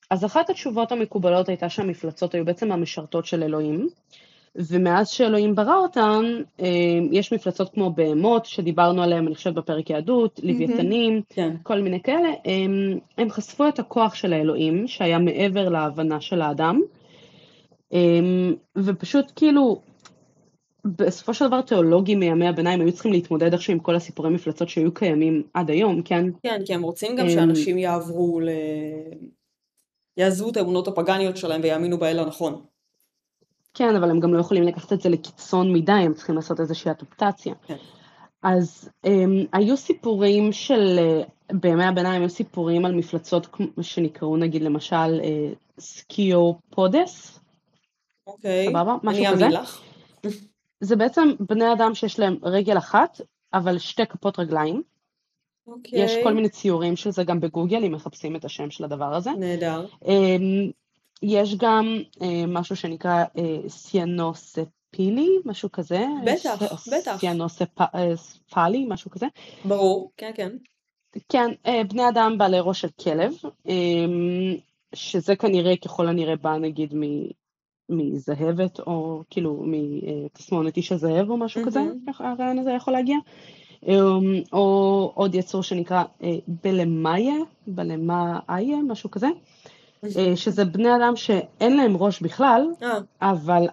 [0.09, 3.89] אז אחת התשובות המקובלות הייתה שהמפלצות היו בעצם המשרתות של אלוהים,
[4.55, 6.23] ומאז שאלוהים ברא אותן,
[6.59, 6.67] אה,
[7.11, 11.55] יש מפלצות כמו בהמות, שדיברנו עליהן, אני חושבת, בפרק יהדות, לוויתנים, כן.
[11.63, 16.81] כל מיני כאלה, הם, הם חשפו את הכוח של האלוהים, שהיה מעבר להבנה של האדם,
[18.77, 19.81] ופשוט כאילו,
[20.85, 24.93] בסופו של דבר תיאולוגים מימי הביניים היו צריכים להתמודד איכשהו עם כל הסיפורי מפלצות שהיו
[24.93, 26.25] קיימים עד היום, כן?
[26.43, 28.49] כן, כי הם רוצים גם שאנשים יעברו ל...
[30.17, 32.61] יעזבו את האמונות הפגניות שלהם ויאמינו באל הנכון.
[33.73, 36.91] כן, אבל הם גם לא יכולים לקחת את זה לקיצון מדי, הם צריכים לעשות איזושהי
[36.91, 37.53] אדפטציה.
[37.67, 37.75] כן.
[38.43, 43.47] אז הם, היו סיפורים של, אה, בימי הביניים היו סיפורים על מפלצות
[43.81, 47.39] שנקראו נגיד למשל אה, sciopods,
[48.27, 48.67] אוקיי.
[48.69, 48.95] סבבה?
[49.03, 49.45] משהו אני כזה.
[49.45, 49.81] אאמין לך.
[50.79, 53.21] זה בעצם בני אדם שיש להם רגל אחת,
[53.53, 54.81] אבל שתי כפות רגליים.
[55.67, 56.03] אוקיי.
[56.03, 59.31] יש כל מיני ציורים של זה גם בגוגל, אם מחפשים את השם של הדבר הזה.
[59.31, 59.85] נהדר.
[61.23, 61.85] יש גם
[62.21, 66.05] אה, משהו שנקרא אה, cynocephali, משהו כזה.
[66.25, 67.17] בטח, ס- בטח.
[67.19, 69.25] cynocephali, משהו כזה.
[69.65, 70.11] ברור.
[70.17, 70.49] כן, כן.
[71.29, 73.33] כן, אה, בני אדם בעלי ראש של כלב,
[73.67, 74.55] אמ,
[74.95, 77.27] שזה כנראה ככל הנראה בא נגיד מ-
[77.89, 81.99] מזהבת, או כאילו מתסמונת איש הזאב או משהו כזה, מהמם.
[82.07, 83.17] ככה הרעיון הזה יכול להגיע.
[83.87, 83.93] אמ,
[84.53, 86.29] או עוד יצור שנקרא אה,
[86.63, 87.35] בלמאיה,
[87.67, 89.31] בלמאיה, משהו כזה, אה,
[90.35, 93.67] שזה בני אדם שאין להם ראש בכלל, אה, אבל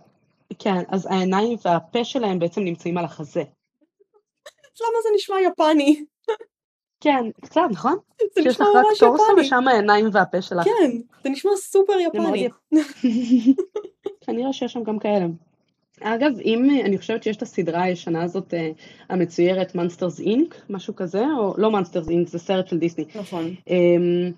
[0.59, 3.43] כן, אז העיניים והפה שלהם בעצם נמצאים על החזה.
[4.81, 6.05] למה זה נשמע יפני?
[7.01, 7.97] כן, קצת, נכון?
[8.19, 9.47] זה שיש נשמע לך רק ממש טורסו יפני.
[9.47, 10.65] ושם העיניים והפה שלך.
[10.65, 10.91] כן,
[11.25, 12.49] זה נשמע סופר יפני.
[14.25, 15.27] כנראה שיש שם גם כאלה.
[16.01, 18.71] אגב, אם אה, אני חושבת שיש את הסדרה הישנה הזאת אה,
[19.09, 23.05] המצוירת Monsters Inc, משהו כזה, או לא Monsters Inc, זה סרט של דיסני.
[23.15, 23.55] נכון.
[23.69, 24.33] אמ,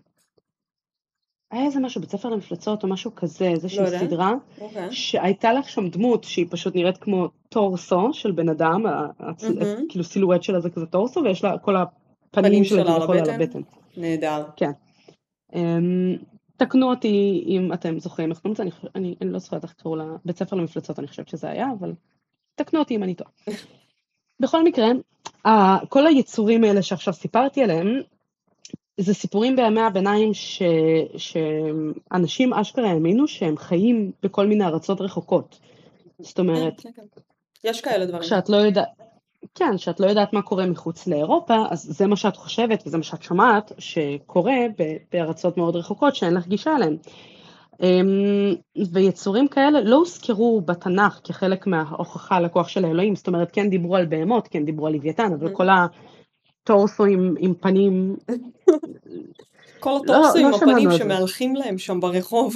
[1.53, 3.99] היה איזה משהו, בית ספר למפלצות או משהו כזה, איזושהי לא.
[3.99, 4.93] סדרה, אוקיי.
[4.93, 8.87] שהייתה לך שם דמות שהיא פשוט נראית כמו טורסו של בן אדם,
[9.21, 9.89] הצ- מהמם.
[9.89, 13.61] כאילו סילואט שלה זה כזה טורסו, ויש לה כל הפנים פנים שלה כביכול על הבטן?
[13.97, 14.45] נהדר.
[15.55, 16.17] אמ,
[16.57, 19.97] תקנו אותי אם אתם זוכרים איך קוראים לזה, אני, אני, אני לא זוכרת איך קראו
[19.97, 21.93] לה, בית ספר למפלצות אני חושבת שזה היה, אבל
[22.55, 23.31] תקנו אותי אם אני טועה.
[24.43, 24.89] בכל מקרה,
[25.89, 27.87] כל היצורים האלה שעכשיו סיפרתי עליהם,
[28.97, 30.63] זה סיפורים בימי הביניים ש...
[31.17, 35.59] שאנשים אשכרה האמינו שהם חיים בכל מיני ארצות רחוקות.
[36.19, 37.21] זאת אומרת, כן, כן, כן.
[37.69, 38.23] יש כאלה דברים.
[38.23, 38.89] כשאת לא יודעת,
[39.55, 43.03] כן, כשאת לא יודעת מה קורה מחוץ לאירופה, אז זה מה שאת חושבת וזה מה
[43.03, 44.57] שאת שומעת שקורה
[45.13, 46.97] בארצות מאוד רחוקות שאין לך גישה אליהן.
[47.83, 48.55] אמ,
[48.93, 53.97] ויצורים כאלה לא הוזכרו בתנ"ך כחלק מההוכחה על הכוח של האלוהים, זאת אומרת, כן דיברו
[53.97, 55.57] על בהמות, כן דיברו על לוויתן, אבל Mhm.
[55.57, 55.69] כל
[56.63, 58.17] הטורסו עם, עם פנים,
[59.81, 60.91] כל לא- הטורסו עם לא הפנים.
[60.91, 62.55] שמהלכים להם שם ברחוב.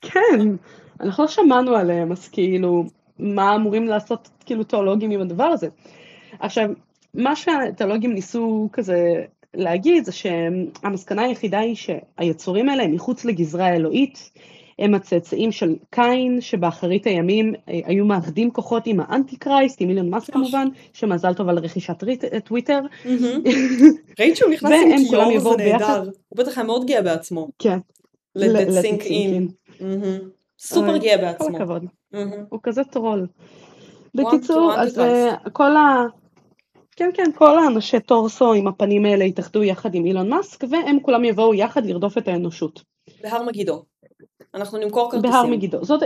[0.00, 0.40] כן,
[1.00, 2.84] אנחנו לא שמענו עליהם, אז כאילו,
[3.18, 5.68] מה אמורים לעשות כאילו תיאולוגים עם הדבר הזה?
[6.40, 6.70] עכשיו,
[7.14, 14.30] מה שהתיאולוגים ניסו כזה להגיד זה שהמסקנה היחידה היא שהיצורים האלה הם מחוץ לגזרה האלוהית,
[14.80, 20.10] הם הצאצאים של קין, שבאחרית הימים אה, היו מאחדים כוחות עם האנטי קרייסט, עם אילון
[20.10, 22.80] מאסק כמובן, שמזל טוב על רכישת ריט- טוויטר.
[24.20, 25.64] ראית שהוא נכנס עם יבואו זה.
[25.64, 26.02] נהדר.
[26.28, 27.48] הוא בטח היה מאוד גאה בעצמו.
[27.58, 27.78] כן.
[27.78, 29.52] let ל- that let it sink sink in.
[29.80, 30.18] מהמם.
[30.58, 31.56] סופר גאה כל בעצמו.
[31.56, 31.84] הכבוד.
[32.12, 32.44] מהמם.
[32.48, 33.26] הוא כזה טרול.
[34.14, 34.98] בקיצור, אז.
[34.98, 36.04] אה, כל ה...
[36.96, 41.24] כן, כן, כל האנשי טורסו עם הפנים האלה יתאחדו יחד עם אילון מאסק, והם כולם
[41.24, 42.82] יבואו יחד לרדוף את האנושות.
[43.22, 43.82] בהר מגידו.
[44.54, 45.30] אנחנו נמכור כרטיסים.
[45.30, 45.84] בהר מגידו.
[45.84, 46.02] זאת...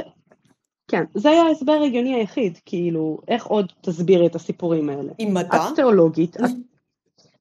[0.89, 5.13] כן, זה היה ההסבר ההגיוני היחיד, כאילו, איך עוד תסבירי את הסיפורים האלה?
[5.19, 5.69] עם מדע?
[5.69, 6.51] את תיאולוגית, את...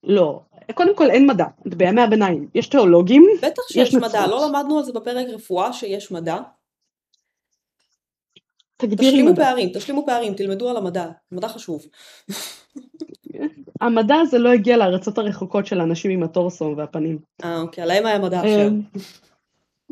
[0.04, 0.40] לא.
[0.74, 2.48] קודם כל אין מדע, בימי הביניים.
[2.56, 4.28] יש תיאולוגים, בטח יש שיש מדע.
[4.28, 6.38] לא למדנו על זה בפרק רפואה שיש מדע?
[8.78, 9.44] תגדירי תשלימו מדע.
[9.44, 11.10] פערים, תשלימו פערים, תלמדו על המדע.
[11.32, 11.86] מדע חשוב.
[13.82, 17.20] המדע הזה לא הגיע לארצות הרחוקות של האנשים עם הטורסו והפנים.
[17.44, 18.70] אה, אוקיי, להם היה מדע אחר.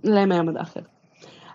[0.03, 0.81] להם היה מדע אחר.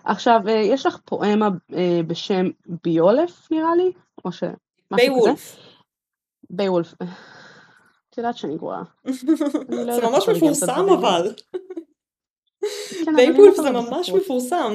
[0.03, 2.45] עכשיו, אה, יש לך פואמה אה, בשם
[2.83, 3.91] ביולף, נראה לי?
[4.25, 4.43] או ש...
[4.43, 4.53] משהו
[4.91, 4.95] כזה?
[4.95, 5.55] בייוולף.
[6.49, 6.93] בייוולף.
[8.09, 8.83] את יודעת שאני גרועה.
[9.69, 10.85] לא זה ממש מפורסם.
[10.99, 11.33] אבל.
[12.89, 14.09] כן, אבל אני בייוולף לא זה ממש.
[14.09, 14.73] מפורסם.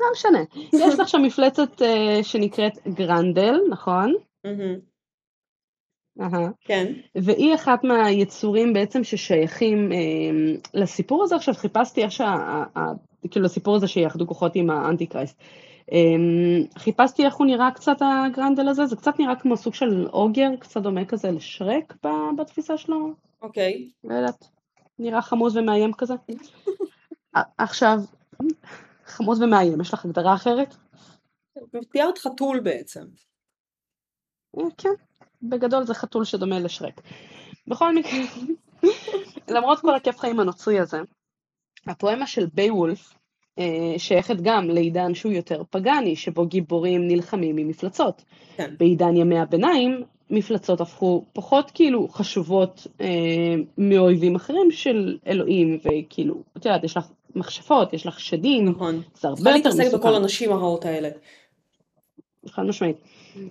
[0.00, 0.38] לא משנה.
[0.72, 4.14] יש לך שם מפלצת אה, שנקראת גרנדל, נכון?
[6.60, 6.92] כן.
[7.14, 9.98] והיא אחת מהיצורים בעצם ששייכים אה,
[10.74, 11.36] לסיפור הזה.
[11.36, 12.64] עכשיו חיפשתי איך שה...
[13.30, 15.38] כאילו לסיפור הזה שיאחדו כוחות עם האנטי קרייסט.
[15.92, 15.98] אה,
[16.78, 20.82] חיפשתי איך הוא נראה קצת הגרנדל הזה, זה קצת נראה כמו סוג של אוגר, קצת
[20.82, 23.90] דומה כזה לשרק ב- בתפיסה שלו, אוקיי.
[24.04, 24.44] לא יודעת,
[24.98, 26.14] נראה חמוד ומאיים כזה.
[27.36, 27.98] ע- עכשיו,
[29.04, 30.76] חמוד ומאיים, יש לך הגדרה אחרת?
[31.90, 33.04] תיארת חתול בעצם.
[34.58, 35.05] אה, כן,
[35.42, 37.00] בגדול זה חתול שדומה לשרק.
[37.66, 38.20] בכל מקרה,
[39.48, 41.00] למרות כל הכיף חיים הנוצרי הזה,
[41.86, 43.14] הפואמה של בייוולף
[43.58, 48.24] אה, שייכת גם לעידן שהוא יותר פגאני, שבו גיבורים נלחמים עם מפלצות.
[48.56, 48.74] כן.
[48.78, 56.64] בעידן ימי הביניים, מפלצות הפכו פחות כאילו חשובות אה, מאויבים אחרים של אלוהים, וכאילו, את
[56.64, 59.02] יודעת, יש לך מכשפות, יש לך שדים, נכון.
[59.14, 59.98] זה הרבה צריכה יותר להתעסק מסוכן.
[59.98, 61.08] בכל הנשים הרעות האלה.
[62.48, 62.96] חד משמעית.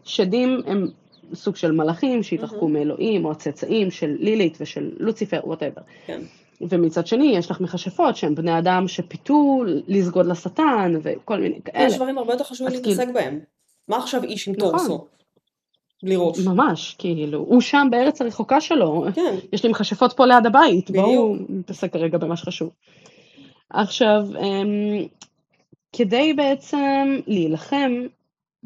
[0.04, 0.88] שדים הם
[1.33, 5.81] סוג של מלאכים שהתרחקו מאלוהים, או הצאצאים של לילית ושל לוציפר, whatever.
[6.05, 6.21] כן.
[6.61, 11.88] ומצד שני, יש לך מכשפות שהם בני אדם שפיתו לסגוד לשטן, וכל מיני כאלה.
[11.88, 13.39] יש דברים הרבה יותר חשובים להתעסק בהם.
[13.88, 14.69] מה עכשיו איש עם נכון.
[14.69, 15.05] טורסו?
[16.03, 16.39] בלי ראש.
[16.39, 19.35] ממש, כאילו, הוא שם בארץ הרחוקה שלו, כן.
[19.53, 21.05] יש לי מכשפות פה ליד הבית, בדיוק.
[21.05, 22.69] בואו נתעסק כרגע במה שחשוב.
[23.69, 25.05] עכשיו, אמ,
[25.93, 27.91] כדי בעצם להילחם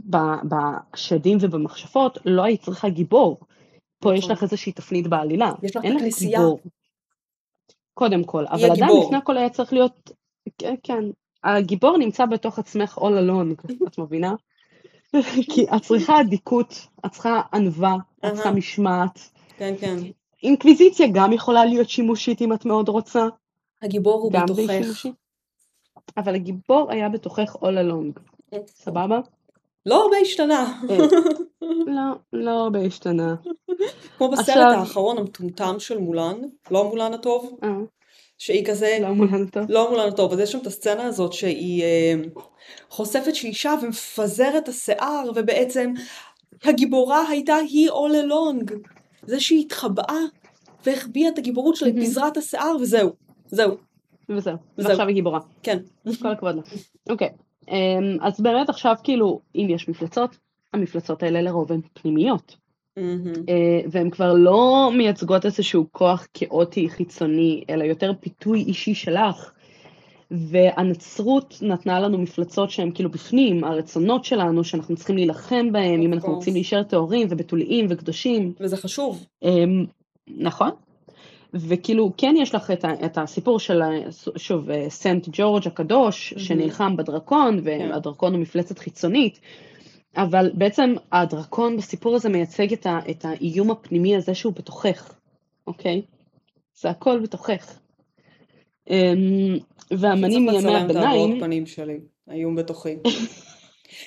[0.06, 3.40] בשדים ובמכשפות, לא היית צריכה גיבור.
[4.00, 4.36] פה יש נכון.
[4.36, 5.52] לך איזושהי תפנית בעלילה.
[5.64, 5.84] יש לך.
[6.20, 6.60] גיבור.
[7.94, 8.92] קודם כל, אבל עדיין.
[9.04, 10.12] לפני הכל היה צריך להיות,
[10.58, 11.04] כן, כן,
[11.44, 14.34] הגיבור נמצא בתוך עצמך all alone, את מבינה?
[15.54, 18.52] כי את צריכה אדיקות, את צריכה ענווה, את צריכה.
[18.52, 19.30] משמעת.
[19.58, 19.96] כן, כן.
[20.44, 23.28] אינקוויזיציה גם יכולה להיות שימושית אם את מאוד רוצה,
[23.82, 25.06] הגיבור הוא בתוכך.
[26.18, 28.20] אבל הגיבור היה בתוכך all along,
[28.68, 29.20] סבבה?
[29.90, 30.82] לא הרבה השתנה.
[31.88, 32.02] לא,
[32.34, 33.36] לא הרבה השתנה.
[34.18, 36.36] כמו בסרט עכשיו- האחרון המטומטם של מולן,
[36.72, 37.70] לא מולן הטוב, אה,
[38.38, 39.64] שהיא כזה, לא מולן טוב.
[39.70, 42.14] לא מולן הטוב, אז יש שם את הסצנה הזאת שהיא אה,
[42.90, 45.94] חושפת שהיא אישה ומפזרת את השיער, ובעצם
[46.64, 48.74] הגיבורה הייתה היא all along.
[49.28, 50.20] זה שהיא התחבאה
[50.86, 51.96] והחביאה את הגיבורות שלה, היא.
[52.00, 53.10] פיזרה את השיער וזהו.
[53.46, 53.78] זהו.
[54.30, 54.56] וזהו.
[54.78, 55.40] ועכשיו היא גיבורה.
[55.64, 55.78] כן.
[56.22, 56.62] כל הכבוד לה.
[57.10, 57.30] אוקיי,
[58.22, 60.38] אז באמת עכשיו כאילו, אם יש מפלצות,
[60.74, 62.56] המפלצות האלה לרוב הן פנימיות.
[63.50, 69.52] אה, והן כבר לא מייצגות איזשהו כוח כאוטי חיצוני, אלא יותר פיתוי אישי שלך.
[70.32, 76.36] והנצרות נתנה לנו מפלצות שהן כאילו בפנים, הרצונות שלנו, שאנחנו צריכים להילחם בהן, אם אנחנו.
[76.36, 78.54] רוצים להישאר טהורים ובתוליים וקדושים.
[78.60, 79.26] וזה חשוב.
[79.44, 79.86] אמ,
[80.28, 80.70] נכון.
[81.54, 83.82] וכאילו, כן יש לך את, ה, את הסיפור של,
[84.38, 86.46] שוב, אה, סנט ג'ורג' הקדוש, מהמם.
[86.46, 87.64] שנלחם בדרקון, כן.
[87.66, 89.40] והדרקון הוא מפלצת חיצונית,
[90.18, 95.14] אבל בעצם הדרקון בסיפור הזה מייצג את, ה, את האיום הפנימי הזה שהוא בתוכך,
[95.68, 96.02] אוקיי?
[96.76, 97.80] זה הכל בתוכך.
[98.90, 99.58] אמ,
[99.92, 102.96] והאמנים צריך מימי הביניים, פנים שלי, האיום בתוכי.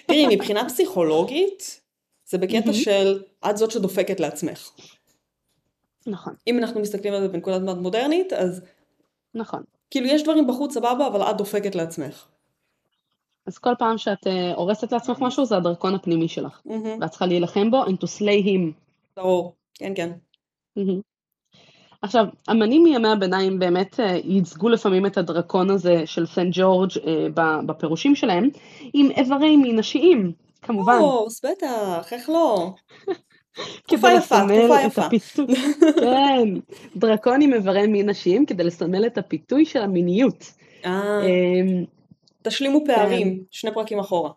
[0.06, 1.80] תראי, מבחינה פסיכולוגית,
[2.26, 2.72] זה בקטע מהמם.
[2.72, 4.70] של את זאת שדופקת לעצמך.
[6.06, 8.62] נכון, אם אנחנו מסתכלים על זה בנקודת מבט מודרנית, אז
[9.34, 9.62] נכון.
[9.90, 12.26] כאילו יש דברים בחוץ סבבה, אבל את דופקת לעצמך.
[13.46, 16.60] אז כל פעם שאת אה, הורסת לעצמך משהו, זה הדרקון הפנימי שלך.
[16.64, 16.98] מהמם.
[17.00, 18.72] ואת צריכה להילחם בו and to slay him.
[19.16, 19.54] ברור.
[19.74, 20.10] כן, כן.
[20.76, 21.00] מהמם.
[22.02, 26.90] עכשיו, אמנים מימי הביניים באמת אה, ייצגו לפעמים את הדרקון הזה של סנט ג'ורג'
[27.34, 28.48] ב- בפירושים שלהם,
[28.94, 30.98] עם איברי מין נשיים, כמובן.
[30.98, 32.74] קורס, בטח, איך לא?
[33.86, 35.02] תקופה יפה, תקופה יפה.
[35.02, 35.46] הפיתוי,
[36.00, 36.48] כן,
[36.96, 40.52] דרקון עם איברי מין נשיים כדי לסמל את הפיתוי של המיניות.
[40.84, 41.84] אה, אמ,
[42.42, 44.30] תשלימו פערים, שני פרקים אחורה.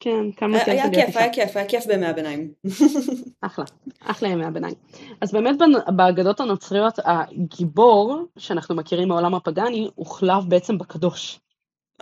[0.00, 1.16] כן, כמה כיף היה כיף.
[1.16, 2.52] היה כיף, היה כיף בימי הביניים.
[3.40, 3.64] אחלה,
[4.00, 4.74] אחלה ימי הביניים.
[5.20, 5.56] אז באמת
[5.96, 11.40] באגדות הנוצריות הגיבור שאנחנו מכירים מהעולם הפגאני הוחלף בעצם בקדוש.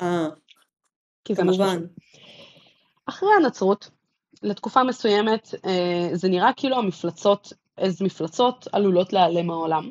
[0.01, 0.29] אה,
[1.25, 1.83] כמובן.
[3.07, 3.91] אחרי הנצרות,
[4.43, 9.91] לתקופה מסוימת, אה, זה נראה כאילו המפלצות, איזה מפלצות עלולות להיעלם מהעולם.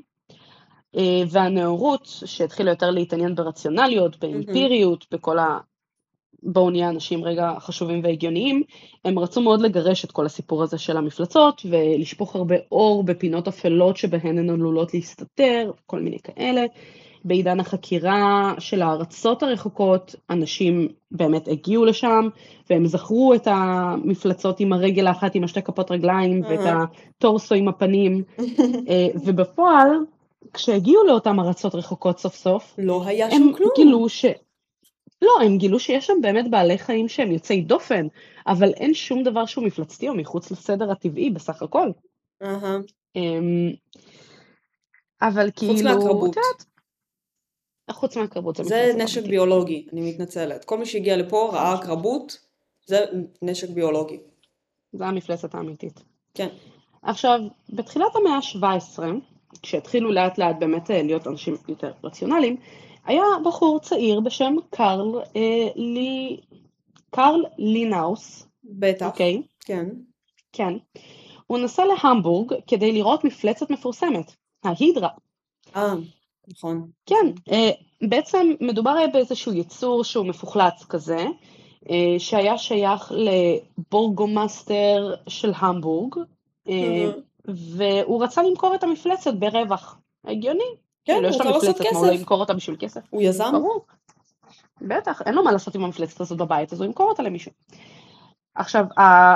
[0.96, 5.60] אה, והנאורות, שהתחילה יותר להתעניין ברציונליות, באמפיריות, בכל ה...
[6.44, 8.64] בואו נהיה אנשים רגע חשובים והגיוניים,
[9.06, 13.98] הם רצו מאוד לגרש את כל הסיפור הזה של המפלצות, ולשפוך הרבה אור בפינות אפלות
[13.98, 16.66] שבהן הן עלולות להסתתר, כל מיני כאלה.
[17.26, 22.28] בעידן החקירה של הארצות הרחוקות, אנשים באמת הגיעו לשם,
[22.70, 26.60] והם זכרו את המפלצות עם הרגל האחת עם השתי כפות רגליים, ואת.
[27.18, 28.24] הטורסו עם הפנים,
[28.90, 29.90] אה, ובפועל,
[30.54, 33.70] כשהגיעו לאותן ארצות רחוקות סוף סוף, לא היה הם שם כלום.
[33.76, 34.26] גילו ש...
[35.22, 38.08] לא, הם גילו שיש שם באמת בעלי חיים שהם יוצאי דופן,
[38.48, 41.90] אבל אין שום דבר שהוא מפלצתי או מחוץ לסדר הטבעי בסך הכל.
[42.44, 42.78] אהה.
[43.16, 43.72] אמ,
[45.22, 46.38] אבל כאילו, חוץ.
[46.38, 46.66] את יודעת,
[47.92, 49.32] חוץ מהקרבות, זה נשק אמיתית.
[49.32, 50.66] ביולוגי, אני מתנצלת.
[50.66, 52.38] כל מי שהגיע לפה ראה הקרבות,
[52.86, 53.06] זה
[53.42, 54.18] נשק ביולוגי.
[54.94, 56.04] זה המפלצת האמיתית.
[56.34, 56.48] כן.
[57.02, 59.00] עכשיו, בתחילת המאה ה-17,
[59.62, 62.58] כשהתחילו לאט לאט באמת אה, להיות אנשים יותר רציונליים,
[63.06, 66.38] היה בחור צעיר בשם קרל אה, לי...
[67.12, 69.06] קרל לינאוס, בטח.
[69.06, 69.42] אוקיי?
[69.60, 69.90] כן.
[70.54, 70.74] כן.
[71.48, 75.10] הוא נסע להמבורג כדי לראות מפלצת מפורסמת, ההידרה.
[75.76, 75.94] אה,
[76.48, 76.88] נכון.
[77.06, 77.70] כן, אה,
[78.02, 81.26] בעצם מדובר היה באיזשהו יצור שהוא מפוחלץ כזה,
[81.90, 83.12] אה, שהיה שייך
[83.78, 86.16] לבורגומאסטר של המבורג,
[86.70, 87.12] אה, אהה.
[87.76, 89.98] והוא רצה למכור את המפלצת ברווח.
[90.26, 90.64] הגיוני.
[91.06, 92.12] כן, כאילו, הוא יש לו לעשות מפלצת, מה הוא לא.
[92.12, 93.02] ימכור אותה בשביל כסף?
[93.10, 93.52] הוא יזם?
[93.52, 93.86] ברור.
[94.82, 97.52] בטח, אין לו מה לעשות עם המפלצת הזאת בבית, אז הוא ימכור אותה למישהו.
[98.56, 98.86] עכשיו,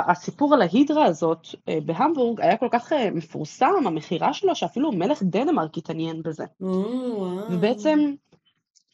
[0.08, 5.22] הסיפור על ההידרה הזאת אה, בהמבורג היה כל כך אה, מפורסם, המכירה שלו, שאפילו מלך
[5.22, 6.44] דנמרק התעניין בזה.
[6.62, 7.52] אה, וואו.
[7.52, 8.14] ובעצם,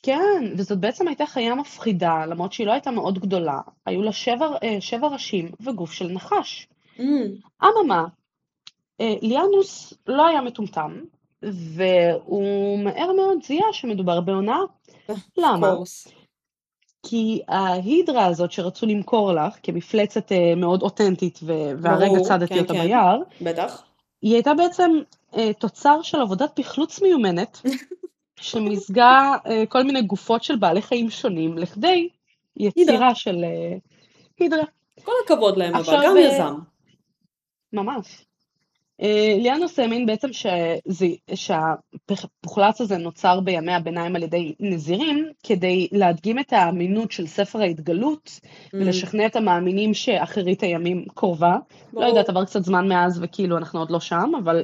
[0.03, 3.61] כן, וזאת בעצם הייתה חיה מפחידה, למרות שהיא לא הייתה מאוד גדולה.
[3.87, 6.69] היו לה שבע, אה, שבע ראשים וגוף של נחש.
[6.99, 8.05] אמ, אממה,
[9.01, 11.01] ליאנוס לא היה מטומטם,
[11.43, 14.61] והוא מהר מאוד זיהה שמדובר בהונאה.
[15.39, 15.75] למה?
[17.09, 21.41] כי ההידרה הזאת שרצו למכור לך כמפלצת אה, מאוד אותנטית,
[21.83, 22.83] והרגע צדתי כן, אותה כן.
[22.83, 23.83] ביער, בטח.
[24.23, 24.91] היא הייתה בעצם
[25.37, 27.61] אה, תוצר של עבודת פחלוץ מיומנת,
[28.41, 32.09] שמזגה אה, כל מיני גופות של בעלי חיים שונים לכדי
[32.57, 33.15] יצירה הידרה.
[33.15, 33.45] של
[34.39, 34.65] הידרה,
[35.05, 36.55] כל הכבוד להם, אבל גם יזם.
[37.73, 38.26] ממש.
[39.03, 40.29] אה, ליאנוס האמין בעצם
[41.35, 48.41] שהפוחלץ הזה נוצר בימי הביניים על ידי נזירים, כדי להדגים את האמינות של ספר ההתגלות,
[48.75, 51.57] אמ, ולשכנע את המאמינים שאחרית הימים קרובה.
[51.93, 52.07] לא.
[52.07, 54.63] יודעת, עבר קצת זמן מאז וכאילו אנחנו עוד לא שם, אבל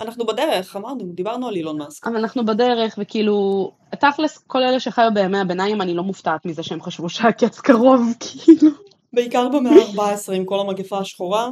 [0.00, 2.06] אנחנו בדרך, אמרנו, דיברנו על אילון מאסק.
[2.06, 6.82] אבל אנחנו בדרך, וכאילו, תכלס, כל אלה שחיו בימי הביניים, אני לא מופתעת מזה שהם
[6.82, 8.70] חשבו שהקץ קרוב, כאילו.
[9.12, 11.50] בעיקר במאה ה-14 עם כל המגפה השחורה,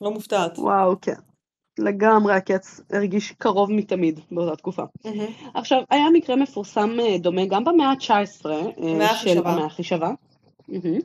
[0.00, 0.58] לא מופתעת.
[0.58, 1.14] וואו, כן.
[1.78, 4.82] לגמרי הקץ הרגיש קרוב מתמיד באותה תקופה.
[5.04, 5.26] מהמם.
[5.54, 9.38] עכשיו, היה מקרה מפורסם אה, דומה גם במאה ה-19, אה, המאה של.
[9.38, 10.10] המאה החישבה,
[10.68, 10.98] מהמם,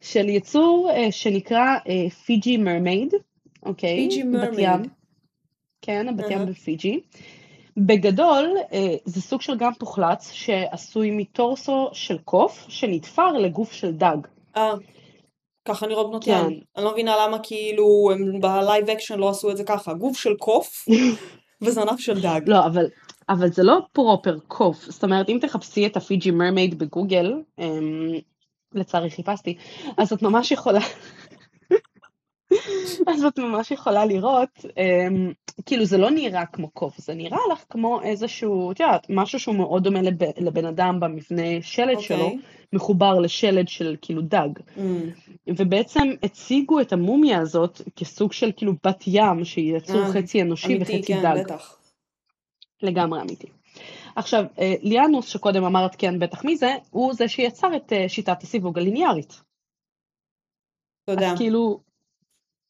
[0.00, 1.76] של יצור אה, שנקרא
[2.24, 3.14] פיג'י מרמייד,
[3.62, 3.96] אוקיי?
[3.96, 4.80] פיג'י מרמייד.
[5.82, 6.46] כן, הבת ים אהה.
[6.46, 7.00] בפיג'י.
[7.76, 8.56] בגדול,
[9.04, 14.16] זה סוג של גן פוחלץ שעשוי מטורסו של קוף שנתפר לגוף של דג.
[14.56, 14.72] אה,
[15.68, 16.34] ככה נראות בנות ים.
[16.34, 16.54] כן.
[16.76, 19.94] אני לא מבינה למה כאילו הם ב live action לא עשו את זה ככה.
[19.94, 20.88] גוף של קוף
[21.62, 22.40] וזנב של דג.
[22.46, 22.86] לא, אבל,
[23.28, 24.84] אבל זה לא proper קוף.
[24.84, 28.12] זאת אומרת, אם תחפשי את ה Fiji mermaid בגוגל, אמ,
[28.74, 29.56] לצערי חיפשתי,
[29.96, 30.80] אז את ממש יכולה...
[33.06, 35.32] אז את ממש יכולה לראות, אמ,
[35.66, 39.54] כאילו זה לא נראה כמו קוף, זה נראה לך כמו איזשהו, את יודעת, משהו שהוא
[39.54, 42.38] מאוד דומה לב, לבן אדם במבנה שלד שלו, אוקיי.
[42.72, 44.48] מחובר לשלד של כאילו דג.
[44.78, 45.10] אמ,
[45.56, 50.66] ובעצם הציגו את המומיה הזאת כסוג של כאילו בת ים, שהיא יצור אה, חצי אנושי
[50.66, 51.42] אמיתי, וחצי כן, דג.
[51.44, 51.78] בטח.
[52.82, 53.46] לגמרי אמיתי.
[54.16, 58.42] עכשיו, אה, ליאנוס, שקודם אמרת כן בטח מי זה, הוא זה שיצר את אה, שיטת
[58.42, 59.40] הסיווג הליניארית.
[61.08, 61.32] יודע.
[61.32, 61.80] אז כאילו,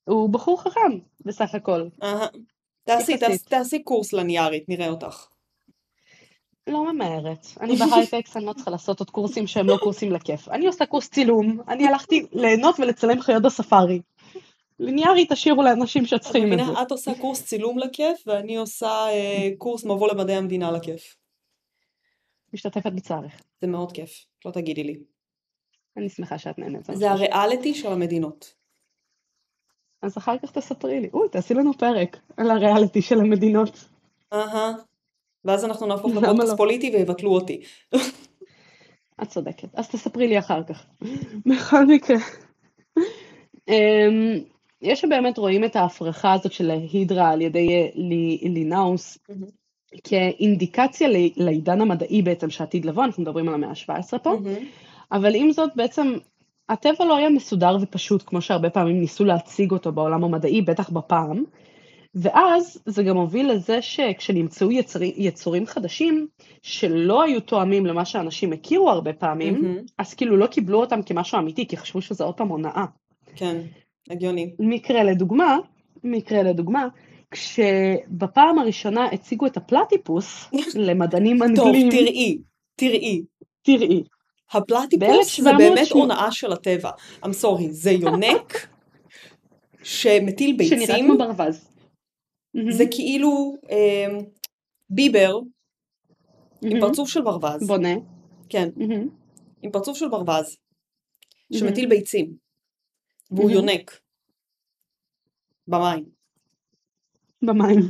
[0.08, 1.88] הוא בחור חכם בסך הכל.
[2.02, 2.26] אהה.
[2.84, 3.16] תעשי,
[3.48, 5.26] תעשי קורס לניארית, נראה אותך.
[6.68, 7.46] לא ממהרת.
[7.60, 10.48] אני בהייטקס, אני לא צריכה לעשות עוד קורסים שהם לא קורסים לכיף.
[10.48, 14.00] אני עושה קורס צילום, אני הלכתי ליהנות ולצלם חיות בספארי.
[14.78, 16.82] ליניארי תשאירו לאנשים שצריכים את זה.
[16.82, 21.16] את עושה קורס צילום לכיף, ואני עושה אה, קורס מבוא למדעי המדינה לכיף.
[22.52, 23.42] משתתפת בצערך.
[23.60, 24.98] זה מאוד כיף, לא תגידי לי.
[25.96, 26.84] אני שמחה שאת נהנית.
[26.92, 27.10] זה.
[27.10, 28.54] הריאליטי של המדינות.
[30.02, 31.10] אז אחר כך תספרי לי.
[31.14, 33.84] אוי, תעשי לנו פרק על הריאליטי של המדינות.
[34.32, 34.72] אהה.
[35.44, 36.56] ואז אנחנו נהפוך לפודקאסט לא?
[36.56, 37.60] פוליטי ויבטלו אותי.
[39.22, 39.68] את צודקת.
[39.74, 40.86] אז תספרי לי אחר כך.
[41.46, 42.16] בכל מקרה.
[43.68, 44.38] אמ,
[44.82, 49.18] יש שבאמת רואים את ההפרחה הזאת של ההידרה על ידי אה, לי- לינאוס
[50.04, 54.30] כאינדיקציה לעידן המדעי בעצם שעתיד לבוא, אנחנו מדברים על המאה ה-17 פה.
[55.12, 56.14] אבל עם זאת בעצם
[56.68, 61.44] הטבע לא היה מסודר ופשוט כמו שהרבה פעמים ניסו להציג אותו בעולם המדעי, בטח בפעם,
[62.20, 66.26] ואז זה גם הוביל לזה שכשנמצאו יצרי, יצורים חדשים
[66.62, 69.78] שלא היו תואמים למה שאנשים הכירו הרבה פעמים, מהמם.
[69.98, 72.84] אז כאילו לא קיבלו אותם כמשהו אמיתי, כי חשבו שזה עוד פעם הונאה.
[73.36, 73.56] כן,
[74.10, 74.50] הגיוני.
[74.58, 75.58] מקרה לדוגמה,
[76.04, 76.88] מקרה לדוגמה,
[77.30, 80.48] כשבפעם הראשונה הציגו את הפלטיפוס
[80.86, 82.38] למדענים טוב, אנגלים, תראי,
[82.76, 83.22] תראי.
[83.62, 84.02] תראי,
[84.52, 85.58] הפלטיפוס זה ב-1780.
[85.58, 86.90] באמת הונאה של הטבע.
[87.22, 88.66] I'm sorry, זה יונק
[89.82, 91.68] שמטיל שנראה ביצים, כמו ברווז.
[92.70, 94.06] זה כאילו אה,
[94.90, 95.38] ביבר
[96.62, 96.80] עם מהמם.
[96.80, 97.94] פרצוף של ברווז, בונה.
[98.48, 99.08] כן, מהמם.
[99.62, 100.56] עם פרצוף של ברווז,
[101.50, 101.68] מהמם.
[101.68, 102.36] שמטיל ביצים,
[103.30, 103.54] והוא מהמם.
[103.54, 104.00] יונק
[105.68, 106.04] במים.
[107.42, 107.80] במים.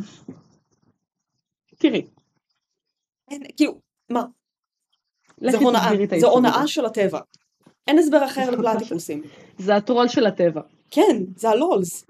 [1.79, 2.07] תראי,
[3.31, 4.25] אין, כאילו, מה?
[5.51, 5.91] זה הונאה,
[6.21, 6.67] זה הונאה.
[6.67, 7.21] של הטבע.
[7.87, 9.23] אין הסבר אחר לפלטיפוסים.
[9.65, 10.61] זה הטרול של הטבע.
[10.91, 12.05] כן, זה הלולס.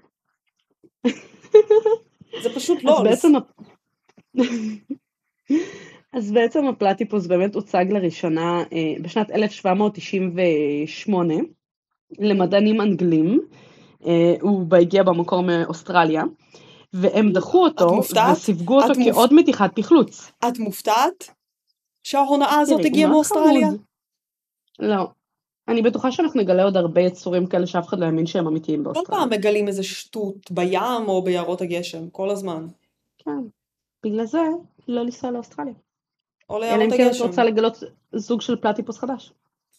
[2.43, 3.25] זה פשוט אז לולס.
[3.25, 3.31] בעצם,
[6.17, 11.33] אז בעצם הפלטיפוס באמת הוצג לראשונה אה, בשנת 1798
[12.19, 13.39] למדענים אנגלים,
[14.05, 16.23] אה, הוא הגיע במקור מאוסטרליה,
[16.93, 17.85] והם דחו אותו?
[18.31, 20.31] וסיווגו אותו מופ- כעוד מתיחת פחלוץ.
[20.47, 21.29] את מופתעת
[22.03, 23.67] שההונאה הזאת הגיעה מאוסטרליה?
[24.79, 25.07] לא.
[25.69, 28.91] אני בטוחה שאנחנו נגלה עוד הרבה יצורים כאלה שאף אחד לא האמין שהם אמיתיים כל
[28.93, 29.21] באוסטרליה.
[29.21, 32.67] פעם מגלים איזה שטות בים או ביערות הגשם, כל הזמן.
[33.17, 33.39] כן.
[34.03, 34.41] בגלל זה
[34.87, 35.73] לא לנסוע לאוסטרליה.
[36.49, 37.25] או אלא ליערות אם כן את הגשם.
[37.25, 37.77] רוצה לגלות
[38.11, 39.33] זוג של פלטיפוס חדש.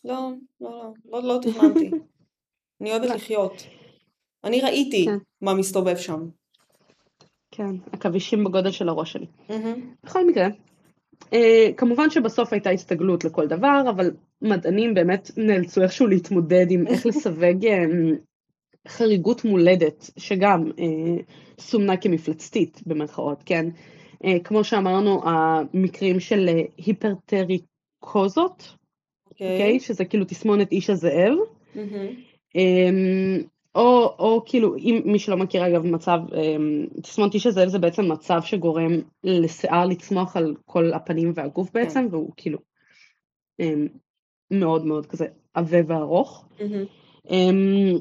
[0.04, 0.30] לא,
[0.60, 1.90] לא, לא, לא, לא תכננתי.
[2.80, 3.14] אני אוהבת לא.
[3.14, 3.62] לחיות.
[4.44, 5.18] אני ראיתי כן.
[5.40, 6.28] מה מסתובב שם.
[7.50, 9.26] כן, עכבישים בגודל של הראש שלי.
[10.04, 10.48] בכל מקרה,
[11.32, 14.10] אה, כמובן שבסוף הייתה הסתגלות לכל דבר, אבל
[14.42, 17.84] מדענים באמת נאלצו איכשהו להתמודד עם איך לסווג אה,
[18.88, 21.22] חריגות מולדת, שגם אה,
[21.60, 23.66] סומנה כמפלצתית במרכאות, כן?
[24.24, 28.74] אה, כמו שאמרנו, המקרים של אה, היפרטריקוזות,
[29.30, 29.52] אוקיי.
[29.52, 29.80] אוקיי?
[29.80, 31.32] שזה כאילו תסמונת איש הזאב.
[31.74, 32.06] מהמם.
[32.54, 33.42] אמ,
[33.74, 38.12] או, או כאילו, אם מי שלא מכיר אגב מצב, אמ, תסמונת איש הזאב זה בעצם
[38.12, 38.92] מצב שגורם
[39.24, 42.58] לשיער לצמוח על כל הפנים והגוף בעצם, והוא כאילו
[43.60, 43.86] אמ,
[44.50, 46.44] מאוד מאוד כזה עבה וארוך.
[47.30, 47.98] אמ,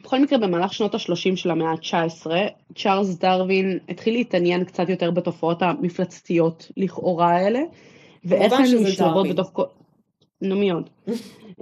[0.00, 2.26] בכל מקרה, במהלך שנות ה-30 של המאה ה-19,
[2.74, 7.60] צ'ארלס דרווין התחיל להתעניין קצת יותר בתופעות המפלצתיות לכאורה האלה,
[8.24, 9.28] ואיך הן משתלבות.
[9.28, 9.64] בתוך כל...
[10.40, 10.90] נו מאוד.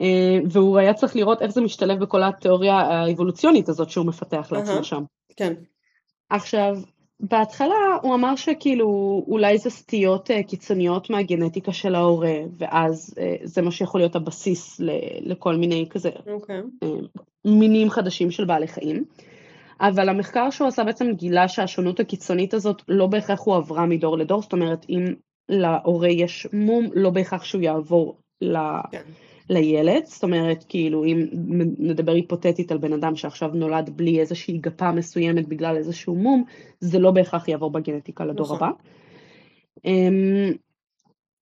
[0.00, 4.84] אה, והוא היה צריך לראות איך זה משתלב בכל התיאוריה האבולוציונית הזאת שהוא מפתח לעצמו.
[4.84, 5.02] שם.
[5.36, 5.54] כן.
[6.30, 6.78] עכשיו,
[7.20, 8.86] בהתחלה הוא אמר שכאילו
[9.28, 14.80] אולי זה סטיות אה, קיצוניות מהגנטיקה של ההורה, ואז אה, זה מה שיכול להיות הבסיס
[15.20, 16.60] לכל מיני כזה אוקיי.
[16.82, 16.88] אה,
[17.44, 19.04] מינים חדשים של בעלי חיים.
[19.80, 24.52] אבל המחקר שהוא עשה בעצם גילה שהשונות הקיצונית הזאת לא בהכרח הועברה מדור לדור, זאת
[24.52, 25.04] אומרת אם
[25.48, 28.56] להורה יש מום, לא בהכרח שהוא יעבור ל...
[28.92, 29.02] כן.
[29.50, 31.26] לילד, זאת אומרת, כאילו, אם
[31.78, 36.44] נדבר היפותטית על בן אדם שעכשיו נולד בלי איזושהי גפה מסוימת בגלל איזשהו מום,
[36.80, 38.56] זה לא בהכרח יעבור בגנטיקה לדור נכון.
[38.56, 38.70] הבא.
[39.84, 40.52] אמ,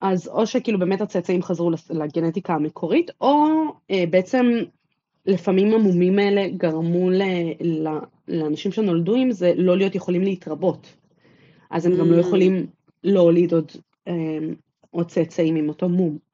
[0.01, 3.45] אז או שכאילו באמת הצאצאים חזרו לגנטיקה המקורית, או
[3.91, 4.47] אה, בעצם
[5.27, 7.23] לפעמים המומים האלה גרמו ל,
[7.61, 7.89] ל,
[8.29, 10.97] לאנשים שנולדו עם זה לא להיות יכולים להתרבות.
[11.71, 12.21] אז הם גם לא Mm.
[12.21, 12.67] יכולים
[13.05, 13.73] להוליד עוד,
[14.09, 14.39] אה,
[14.91, 16.28] עוד צאצאים עם אותו מום.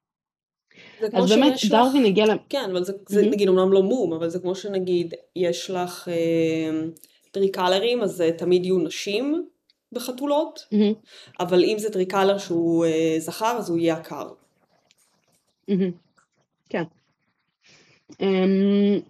[1.12, 1.54] אז באמת.
[1.70, 2.30] דרווין הגיע ל...
[2.48, 3.32] כן, אבל זה, זה מהמם.
[3.32, 6.82] נגיד אומנם לא מום, אבל זה כמו שנגיד יש לך אה,
[7.30, 9.48] טריקולורים, אז זה תמיד יהיו נשים
[9.92, 10.92] בחתולות, מהמם,
[11.40, 14.28] אבל אם זה tricolor שהוא אה, זכר, אז הוא יהיה עקר.
[15.68, 15.90] מהמם,
[16.68, 16.82] כן.
[18.20, 19.00] אמ,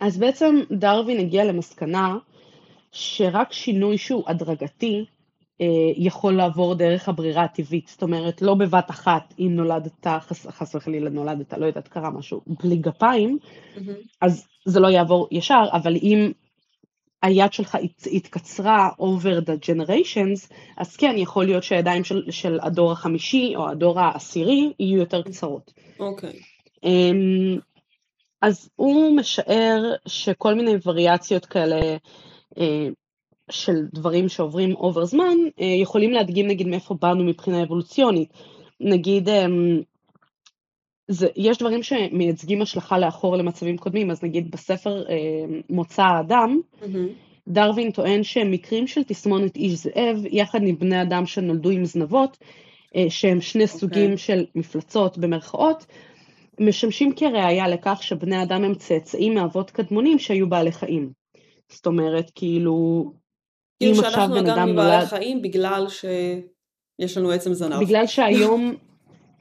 [0.00, 2.16] אז בעצם דרווין הגיע למסקנה
[2.92, 5.04] שרק שינוי שהוא הדרגתי
[5.96, 11.10] יכול לעבור דרך הברירה הטבעית, זאת אומרת, לא בבת אחת, אם נולדת, חס, חס וחלילה
[11.10, 13.80] נולדת, לא יודעת, קרה משהו, בלי גפיים, mm-hmm.
[14.20, 16.32] אז זה לא יעבור ישר, אבל אם
[17.22, 17.78] היד שלך
[18.12, 24.00] התקצרה over the generations, אז כן, יכול להיות שהידיים של, של הדור החמישי או הדור
[24.00, 25.72] העשירי יהיו יותר קצרות.
[26.00, 26.30] אוקיי.
[26.30, 26.34] Okay.
[26.84, 27.58] אמ,
[28.42, 31.96] אז הוא משער שכל מיני וריאציות כאלה
[32.58, 32.88] אה,
[33.50, 38.32] של דברים שעוברים over זמן, אה, יכולים להדגים נגיד מאיפה באנו מבחינה אבולוציונית.
[38.80, 39.80] נגיד, אמ,
[41.08, 45.14] זה, יש דברים שמייצגים השלכה לאחור למצבים קודמים, אז נגיד בספר אה,
[45.70, 46.86] מוצא האדם, mm-hmm.
[47.48, 52.38] דרווין טוען שמקרים של תסמונת איש זאב, יחד עם בני אדם שנולדו עם זנבות,
[52.96, 53.66] אה, שהם שני okay.
[53.66, 53.78] אוקיי.
[53.78, 55.86] סוגים של מפלצות במרכאות,
[56.60, 61.12] משמשים כראיה לכך שבני אדם הם צאצאים מאבות קדמונים שהיו בעלי חיים.
[61.68, 63.04] זאת אומרת, כאילו,
[63.80, 67.80] כאילו שאנחנו הגענו מבעלי חיים בגלל שיש לנו עצם זנב.
[67.80, 68.74] בגלל שהיום,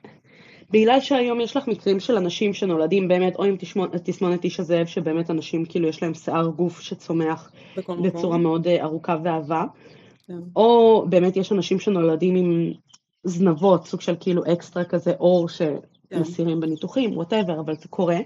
[0.74, 3.58] בגלל שהיום יש לך מקרים של אנשים שנולדים באמת או עם
[4.04, 7.52] תסמונת איש הזאב, שבאמת אנשים כאילו יש להם שיער גוף שצומח
[8.04, 9.64] בצורה מאוד אה, ארוכה ועבה,
[10.28, 10.34] כן.
[10.56, 12.74] או באמת יש אנשים שנולדים עם
[13.24, 16.62] זנבות, סוג של כאילו אקסטרה כזה עור שמסירים כן.
[16.62, 18.20] בניתוחים, whatever, אבל זה קורה.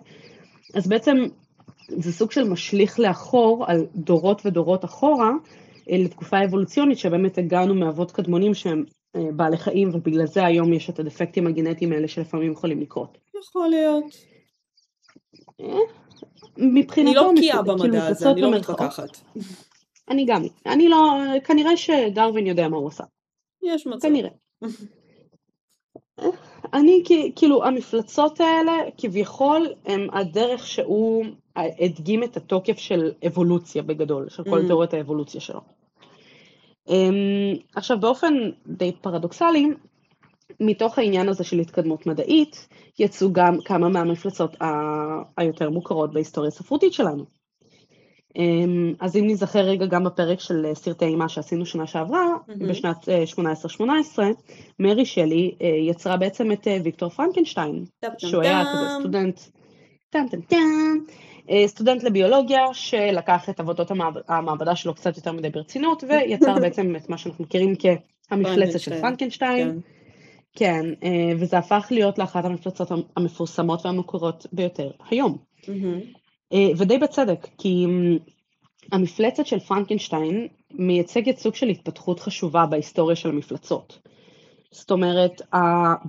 [0.74, 1.18] אז בעצם
[1.89, 5.32] זה סוג של משליך לאחור על דורות ודורות אחורה,
[5.88, 8.84] לתקופה אבולוציונית שבאמת הגענו מאבות קדמונים שהם
[9.15, 13.17] אה, בעלי חיים ובגלל זה היום יש את הדפקטים הגנטיים האלה שלפעמים יכולים לקרות.
[13.39, 14.05] יכול להיות.
[15.61, 15.79] אה,
[16.57, 19.17] מבחינתו, אני לא בקיאה כאילו, במדע הזה, אני לא מתווכחת.
[20.09, 20.97] אני גם, אני לא,
[21.43, 23.03] כנראה שדרווין יודע מה הוא עושה.
[23.63, 24.07] יש מצב.
[24.07, 24.29] כנראה.
[26.73, 27.03] אני
[27.36, 31.25] כאילו המפלצות האלה כביכול הם הדרך שהוא
[31.55, 34.65] הדגים את התוקף של אבולוציה בגדול, של כל mm.
[34.67, 35.61] תיאוריית האבולוציה שלו.
[36.89, 38.33] אמ, עכשיו באופן
[38.67, 39.67] די פרדוקסלי,
[40.59, 42.67] מתוך העניין הזה של התקדמות מדעית,
[42.99, 44.55] יצאו גם כמה מהמפלצות
[45.37, 47.25] היותר מוכרות בהיסטוריה הספרותית שלנו.
[48.37, 52.67] אמ, אז אם נזכר רגע גם בפרק של סרטי אימה שעשינו שנה שעברה, mm-hmm.
[52.69, 54.29] בשנת 18-18, אה,
[54.79, 57.85] מרי שלי אה, יצרה בעצם את אה, ויקטור פרנקנשטיין,
[58.17, 59.39] שהוא היה כזה סטודנט,
[60.09, 60.97] טם טם טם,
[61.65, 63.91] סטודנט לביולוגיה שלקח את עבודות
[64.27, 67.73] המעבדה שלו קצת יותר מדי ברצינות ויצר בעצם את מה שאנחנו מכירים
[68.29, 69.79] כהמפלצת של פרנקנשטיין.
[70.55, 75.37] כן, כן וזה הפך להיות לאחת המפלצות המפורסמות והמוכרות ביותר היום.
[76.53, 77.85] אה, ודי בצדק, כי
[78.91, 83.99] המפלצת של פרנקנשטיין מייצגת סוג של התפתחות חשובה בהיסטוריה של המפלצות.
[84.71, 85.41] זאת אומרת,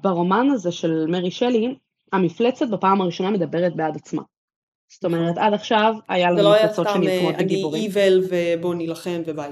[0.03, 1.75] ברומן הזה של מרי שלי,
[2.13, 4.23] המפלצת בפעם הראשונה מדברת בעד עצמה.
[4.95, 7.91] זאת אומרת, עד עכשיו היה לנו מפלצות שנלחמות בגיבורים.
[7.91, 9.51] זה לא היה סתם אני איבל ובוא נילחם וביי.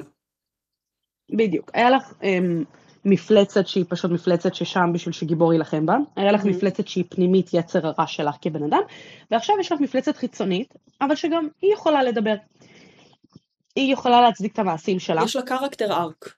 [1.30, 1.70] בדיוק.
[1.74, 2.64] היה לך אמ,
[3.04, 6.48] מפלצת שהיא פשוט מפלצת ששם בשביל שגיבור יילחם בה, היה לך mm-hmm.
[6.48, 8.82] מפלצת שהיא פנימית יצר הרע שלך כבן אדם,
[9.30, 12.34] ועכשיו יש לך מפלצת חיצונית, אבל שגם היא יכולה לדבר.
[13.76, 15.22] היא יכולה להצדיק את המעשים שלה.
[15.24, 16.34] יש לה קרקטר ארק.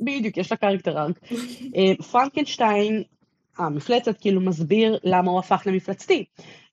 [0.00, 1.18] בדיוק, יש לה קרקטר ארק.
[1.76, 3.02] אה, פרנקנשטיין,
[3.58, 6.24] המפלצת כאילו מסביר למה הוא הפך למפלצתי.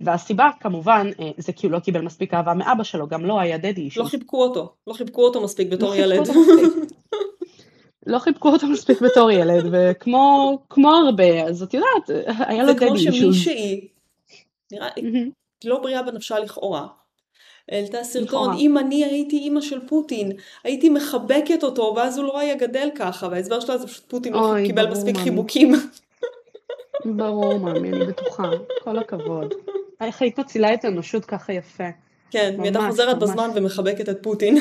[0.01, 3.57] והסיבה כמובן אה, זה כי הוא לא קיבל מספיק אהבה מאבא שלו, גם לא היה
[3.57, 4.03] דדי אישו.
[4.03, 6.27] לא חיבקו אותו, לא חיבקו אותו מספיק בתור לא ילד.
[8.07, 12.09] לא חיבקו אותו מספיק בתור ילד, וכמו הרבה, אז את יודעת,
[12.47, 13.03] היה לו דדי אישוז.
[13.03, 13.87] זה כמו שמישהי,
[14.71, 14.89] נראה
[15.65, 16.87] לא בריאה בנפשה לכאורה,
[17.71, 20.31] העלתה סרטון, אם אני הייתי אימא של פוטין,
[20.63, 24.53] הייתי מחבקת אותו, ואז הוא לא היה גדל ככה, וההסבר שלה זה פשוט פוטין לא
[24.65, 25.73] קיבל מספיק חיבוקים.
[27.05, 28.49] ברור, מאמי, אני בטוחה,
[28.83, 29.53] כל הכבוד.
[30.01, 31.89] איך היית מצילה את האנושות ככה יפה.
[32.31, 34.57] כן, היא הייתה חוזרת בזמן ומחבקת את פוטין.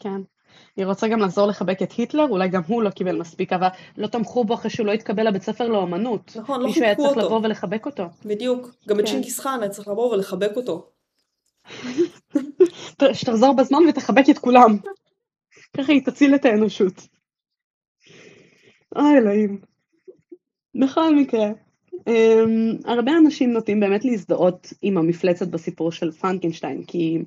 [0.00, 0.20] כן.
[0.76, 4.06] היא רוצה גם לחזור לחבק את היטלר, אולי גם הוא לא קיבל מספיק, אבל לא
[4.06, 6.32] תמכו בו אחרי שהוא לא התקבל לבית ספר לאומנות.
[6.36, 6.82] נכון, לא חיבקו אותו.
[6.82, 8.04] מישהו היה צריך לבוא ולחבק אותו.
[8.24, 9.10] בדיוק, גם את כן.
[9.10, 10.90] שינקיס חאן היה צריך לבוא ולחבק אותו.
[13.12, 14.76] שתחזור בזמן ותחבק את כולם.
[15.76, 17.08] ככה היא תציל את האנושות.
[18.96, 19.60] אוי אלוהים.
[20.80, 21.50] בכל מקרה,
[21.94, 27.18] um, הרבה אנשים נוטים באמת להזדהות עם המפלצת בסיפור של פרנקנשטיין, כי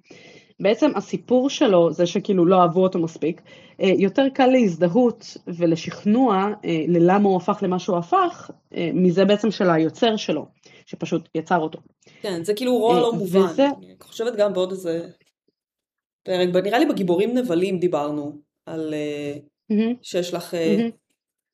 [0.59, 3.41] בעצם הסיפור שלו, זה שכאילו לא אהבו אותו מספיק,
[3.81, 9.51] אה, יותר קל להזדהות ולשכנוע אה, ללמה הוא הפך למה שהוא הפך, אה, מזה בעצם
[9.51, 10.45] של היוצר שלו,
[10.85, 11.79] שפשוט יצר אותו.
[12.21, 13.39] כן, זה כאילו רוע לא מובן.
[13.39, 13.65] וזה...
[13.65, 15.09] אני חושבת גם בעוד איזה
[16.23, 18.93] פרק, נראה לי בגיבורים נבלים דיברנו, על
[19.71, 19.95] mm-hmm.
[20.01, 21.08] שיש לך mm-hmm.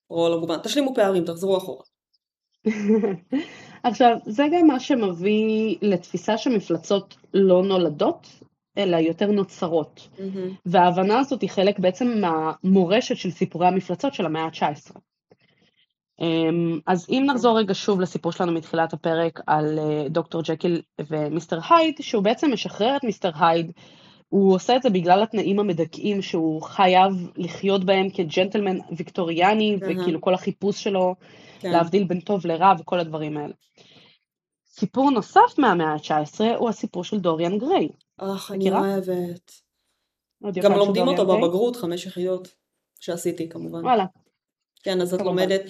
[0.10, 0.58] רוע לא מובן.
[0.58, 1.84] תשלימו פערים, תחזרו אחורה.
[3.84, 8.28] עכשיו, זה גם מה שמביא לתפיסה שמפלצות לא נולדות,
[8.78, 10.08] אלא יותר נוצרות.
[10.20, 10.56] מהמם.
[10.66, 15.00] וההבנה הזאת היא חלק בעצם מהמורשת של סיפורי המפלצות של המאה ה-19.
[16.22, 21.60] אמ, אז אם נחזור רגע שוב לסיפור שלנו מתחילת הפרק על אה, דוקטור ג'קיל ומיסטר
[21.70, 23.72] הייד, שהוא בעצם משחרר את מיסטר הייד,
[24.36, 29.92] הוא עושה את זה בגלל התנאים המדכאים שהוא חייב לחיות בהם כג'נטלמן ויקטוריאני, אהה.
[29.92, 31.16] וכאילו כל החיפוש שלו,
[31.60, 31.72] כן.
[31.72, 33.54] להבדיל בין טוב לרע וכל הדברים האלה.
[34.68, 37.90] סיפור נוסף מהמאה ה-19 הוא הסיפור של דוריאן גריי.
[38.18, 38.72] אך, אני?
[38.72, 39.52] אוהבת.
[40.62, 41.26] גם לומדים אותו?
[41.26, 42.48] בבגרות, חמש יחידות,
[43.00, 43.86] שעשיתי כמובן.
[43.86, 44.06] וואלה,
[44.84, 45.36] כן, אז את כמובן.
[45.36, 45.62] לומדת,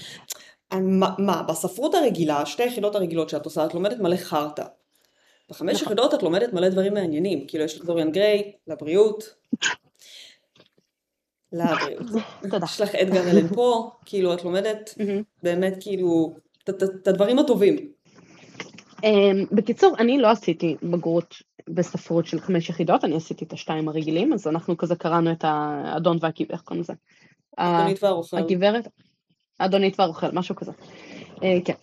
[0.74, 4.64] מה, מה, בספרות הרגילה, שתי היחידות הרגילות שאת עושה, את לומדת מלא חרטא.
[5.50, 5.86] בחמש נכון.
[5.86, 9.36] יחידות את לומדת מלא דברים מעניינים, כאילו יש לך דוריאן גריי, לבריאות,
[11.52, 12.02] לבריאות.
[12.52, 12.66] תודה.
[12.66, 14.96] יש לך אדגר אלן פה, כאילו את לומדת.
[15.44, 16.36] באמת כאילו
[16.70, 17.92] את- הדברים הטובים.
[19.04, 21.36] אמ, בקיצור, אני לא עשיתי בגרות
[21.70, 26.18] בספרות של חמש יחידות, אני עשיתי את השתיים הרגילים, אז אנחנו כזה קראנו את האדון
[26.22, 26.94] והגברת, איך קוראים לזה?
[27.58, 28.38] אדונית והרוכל.
[28.38, 28.88] הגברת,
[29.60, 30.72] האדונית והרוכל, משהו כזה.
[31.44, 31.74] אה, כן,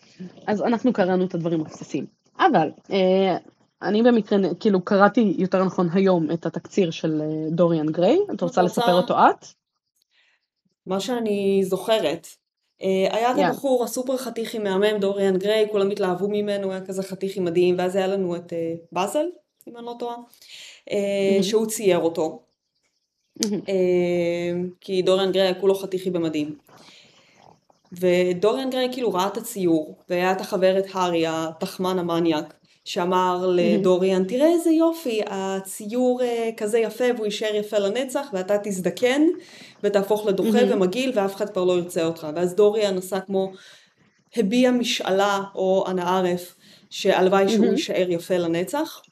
[0.46, 2.21] אז אנחנו קראנו את הדברים הבסיסיים.
[2.38, 3.36] אבל, אה,
[3.82, 8.42] אני במקרה, כאילו קראתי יותר נכון היום את התקציר של אה, דוריאן גריי, את רוצה
[8.42, 8.62] רוצה?
[8.62, 9.46] לספר אותו את?
[10.86, 12.26] מה שאני זוכרת,
[12.82, 13.48] אה, היה את יאללה.
[13.48, 18.06] הבחור הסופר חתיכי מהמם, דוריאן גריי, כולם התלהבו ממנו, היה כזה חתיכי מדהים, ואז היה
[18.06, 19.26] לנו את אה, באזל,
[19.68, 21.42] אם אני לא טועה, מהמם.
[21.42, 22.42] שהוא צייר אותו,
[23.40, 23.60] מהמם.
[23.68, 26.56] אה, כי דוריאן גריי היה כולו חתיכי במדים.
[28.00, 34.24] ודוריאן גריי כאילו ראה את הציור, והיה את החבר את הארי, התחמן המניאק, שאמר לדוריאן,
[34.24, 39.22] תראה איזה יופי, הציור אה, כזה יפה והוא יישאר יפה לנצח, ואתה תזדקן
[39.82, 40.58] ותהפוך לדוחה.
[40.68, 42.26] ומגעיל ואף אחד כבר לא ירצה אותך.
[42.34, 43.52] ואז דוריאן עשה כמו,
[44.36, 46.54] הביע משאלה או אנא ערף,
[46.90, 47.64] שהלוואי שהוא.
[47.64, 49.02] יישאר יפה לנצח,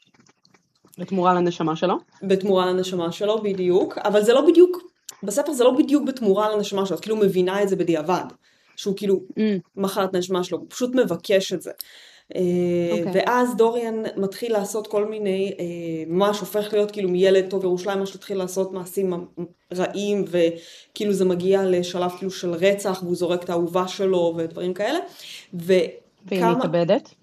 [0.99, 1.95] בתמורה לנשמה שלו.
[2.23, 4.83] בתמורה לנשמה שלו בדיוק, אבל זה לא בדיוק,
[5.23, 8.25] בספר זה לא בדיוק בתמורה לנשמה שלו, את כאילו מבינה את זה בדיעבד,
[8.81, 11.71] שהוא כאילו אמ, מחלת נשמה שלו, הוא פשוט מבקש את זה.
[12.35, 12.41] אה,
[12.91, 13.13] אוקיי.
[13.15, 15.65] ואז דוריאן מתחיל לעשות כל מיני, אה,
[16.07, 19.13] ממש הופך להיות כאילו מילד טוב ירושלים, ממש מתחיל לעשות מעשים
[19.75, 24.99] רעים, וכאילו זה מגיע לשלב כאילו של רצח, והוא זורק את האהובה שלו ודברים כאלה.
[25.53, 25.89] והיא
[26.27, 27.15] וכמה, מתאבדת.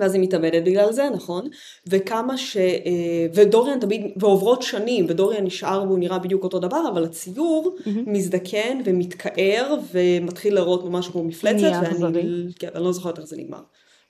[0.00, 1.48] ואז היא מתאבדת בגלל זה, נכון?
[1.86, 2.56] וכמה ש...
[2.56, 8.12] אה, ודוריאן תמיד, ועוברות שנים, ודוריאן נשאר והוא נראה בדיוק אותו דבר, אבל הציור מהמם.
[8.12, 12.46] מזדקן ומתכער ומתחיל להראות ממש כמו מפלצת, ואני.
[12.58, 13.60] כן, אני לא זוכרת איך זה נגמר.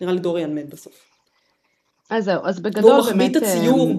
[0.01, 1.17] נראה לי דוריאן מת בסוף.
[2.11, 3.37] אז זהו, אז והוא בגדול מחביא באמת...
[3.37, 3.97] את הציור אמ,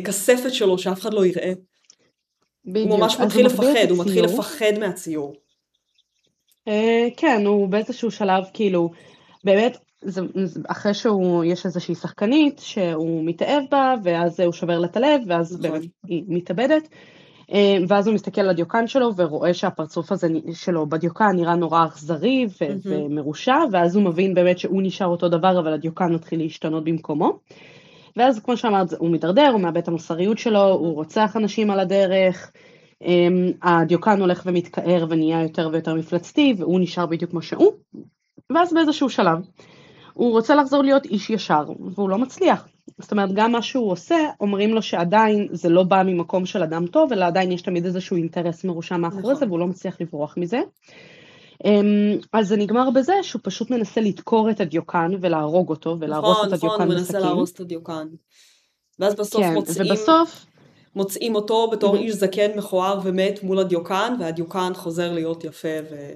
[0.00, 1.52] בכספת שלו שאף אחד לא יראה.
[2.64, 3.00] הוא בדיוק.
[3.00, 4.24] ממש הוא מתחיל מחביא את לפחד, הוא מתחיל.
[4.24, 5.34] לפחד מהציור.
[6.68, 8.90] אה, כן, הוא באיזשהו שלב, כאילו,
[9.44, 14.86] באמת, זה, זה, אחרי שהוא, יש איזושהי שחקנית שהוא מתאהב בה, ואז הוא שובר לה
[14.86, 15.70] את הלב, ואז נכון.
[15.70, 16.88] באמת היא מתאבדת,
[17.52, 22.46] אה, ואז הוא מסתכל על הדיוקן שלו, ורואה שהפרצוף הזה שלו בדיוקן נראה נורא אכזרי
[22.60, 23.02] ו- מהמם.
[23.04, 27.38] ומרושע, ואז הוא מבין באמת שהוא נשאר אותו דבר, אבל הדיוקן מתחיל להשתנות במקומו.
[28.16, 32.52] ואז כמו שאמרת, הוא מידרדר, הוא מאבד את המוסריות שלו, הוא רוצח אנשים על הדרך,
[33.02, 37.72] אמ, הדיוקן הולך ומתכער ונהיה יותר ויותר מפלצתי, והוא נשאר בדיוק כמו שהוא,
[38.54, 39.38] ואז באיזשהו שלב
[40.12, 42.68] הוא רוצה לחזור להיות איש ישר, והוא לא מצליח.
[42.98, 46.86] זאת אומרת, גם מה שהוא עושה, אומרים לו שעדיין זה לא בא ממקום של אדם
[46.86, 49.34] טוב, אלא עדיין יש תמיד איזשהו אינטרס מרושע מאחורי נכון.
[49.34, 50.60] זה, והוא לא מצליח לברוח מזה.
[51.64, 56.48] אמ, אז זה נגמר בזה שהוא פשוט מנסה לדקור את הדיוקן ולהרוג אותו, ולהרוס נכון,
[56.48, 57.20] את נכון, הדיוקן הוא מנסה בסכין.
[57.20, 58.08] להרוס את הדיוקן.
[58.98, 60.46] ואז בסוף כן, מוצאים, ובסוף,
[60.94, 62.06] מוצאים אותו בתור מהמם.
[62.06, 66.12] איש זקן מכוער ומת מול הדיוקן, והדיוקן חוזר להיות יפה ו...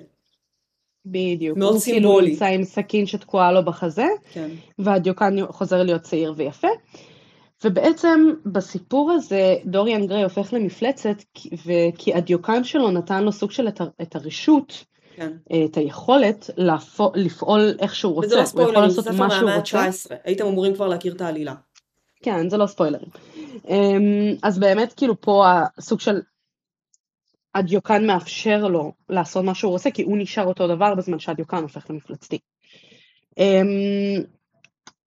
[1.06, 2.30] בדיוק, מאוד הוא כאילו סימבולי.
[2.30, 4.48] נמצא עם סכין שתקועה לו בחזה, כן.
[4.78, 6.68] והדיוקן חוזר להיות צעיר ויפה.
[7.64, 11.16] ובעצם בסיפור הזה דוריאן גריי הופך למפלצת,
[11.98, 13.68] כי- הדיוקן שלו נתן לו סוג של
[14.02, 14.84] את, הרשות,
[15.16, 15.32] כן.
[15.64, 19.30] את היכולת לפעול, לפעול איך שהוא רוצה, וזה לא הוא יכול ספוילרים, זה לעשות מה
[19.30, 19.80] שהוא רוצה.
[19.80, 20.16] ה-19.
[20.24, 21.54] הייתם אמורים כבר להכיר את העלילה.
[22.22, 23.08] כן, זה לא ספוילרים.
[23.68, 25.44] אמ, אז באמת כאילו פה
[25.78, 26.20] הסוג של
[27.54, 31.90] הדיוקן מאפשר לו לעשות מה שהוא רוצה, כי הוא נשאר אותו דבר בזמן שהדיוקן הופך
[31.90, 32.38] למפלצתי.
[33.38, 34.22] אמ,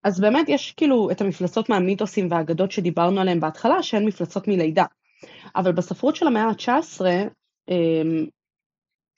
[0.03, 4.85] אז באמת יש כאילו את המפלצות מהמיתוסים והאגדות שדיברנו עליהן בהתחלה, שהן מפלצות מלידה.
[5.55, 7.01] אבל בספרות של המאה ה-19
[7.69, 8.25] אמ,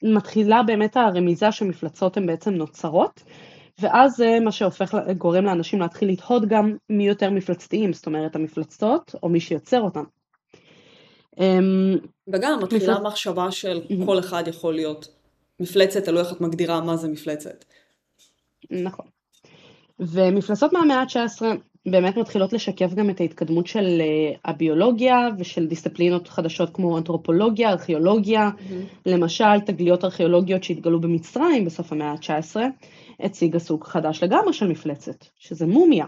[0.02, 3.22] מתחילה באמת הרמיזה שמפלצות הן בעצם נוצרות,
[3.80, 9.14] ואז זה מה שהופך, גורם לאנשים להתחיל לתהות גם מי יותר מפלצתיים, זאת אומרת המפלצות
[9.22, 10.04] או מי שיוצר אותם.
[12.32, 14.06] וגם מתחילה מפלצ- מחשבה של מהמם.
[14.06, 15.08] כל אחד יכול להיות
[15.60, 17.64] מפלצת, תלוי איך את מגדירה מה זה מפלצת.
[18.70, 19.06] נכון.
[19.98, 21.42] ומפלצות מהמאה ה-19
[21.86, 28.50] באמת מתחילות לשקף גם את ההתקדמות של אה, הביולוגיה ושל דיסציפלינות חדשות כמו אנתרופולוגיה, ארכיאולוגיה,
[29.06, 32.56] למשל תגליות ארכיאולוגיות שהתגלו במצרים בסוף המאה ה-19,
[33.20, 36.06] הציגה סוג חדש לגמרי של מפלצת, שזה מומיה.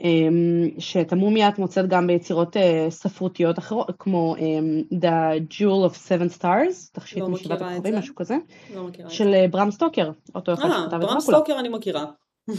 [0.00, 5.94] אמ, שאת המומיה את מוצאת גם ביצירות אה, ספרותיות אחרות, כמו אמ, The Jewel of
[5.94, 7.94] Seven Stars, תכשיט לא משבעת הכוכבים.
[7.94, 8.36] משהו כזה,
[8.74, 8.88] לא.
[9.08, 11.20] של אה, ברם סטוקר, אותו אחד אה, שכתב את ברם דרקולה.
[11.20, 12.04] סטוקר אני מכירה.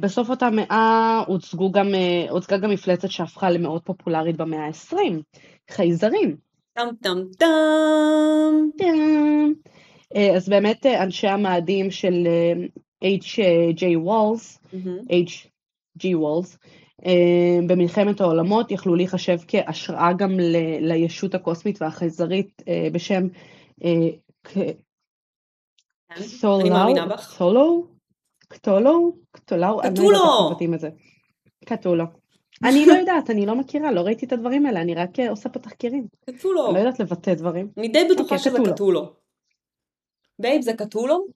[0.00, 1.86] בסוף אותה מאה הוצגו גם,
[2.30, 4.96] הוצגה גם מפלצת שהפכה למאוד פופולרית במאה ה-20,
[5.70, 6.36] חייזרים.
[6.72, 8.84] טם טם טם.
[10.16, 12.26] אה, אז באמת אנשי המאדים של
[13.02, 13.82] H.J.
[13.96, 14.58] וולס.
[15.08, 16.04] H.G.
[16.14, 16.58] וולס,
[17.66, 23.26] במלחמת העולמות יכלו להיחשב כהשראה גם ל- לישות הקוסמית והחייזרית אה, בשם
[26.70, 27.34] מאמינה בך.
[27.34, 27.86] קטולו?
[28.48, 29.12] קטולו?
[29.30, 29.60] קטולו?
[29.60, 29.80] לא
[31.64, 32.04] קטולו!
[32.64, 35.48] אני לא יודעת, אני לא מכירה, לא ראיתי את הדברים האלה, אני רק אה, עושה
[35.48, 36.06] פה תחקירים.
[36.30, 36.66] קטולו.
[36.66, 37.68] אני לא יודעת לבטא דברים.
[37.78, 38.58] אני די בטוחה אוקיי, שזה.
[38.72, 39.12] קטולו.
[40.38, 41.26] בייב זה קטולו?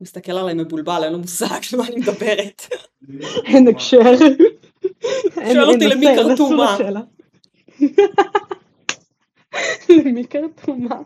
[0.00, 2.62] מסתכל עליי מבולבל, אין לו מושג על מה אני מדברת.
[3.44, 3.98] אין הקשר.
[5.34, 6.74] שואל אותי למי נושא, קרתו נסו מה.
[6.74, 7.00] לשאלה.
[10.04, 11.00] למי קרתו מה?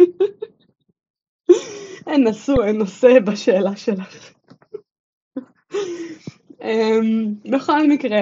[2.06, 4.32] אין נשוא, אין נושא בשאלה שלך.
[6.62, 8.20] אמ, בכל מקרה,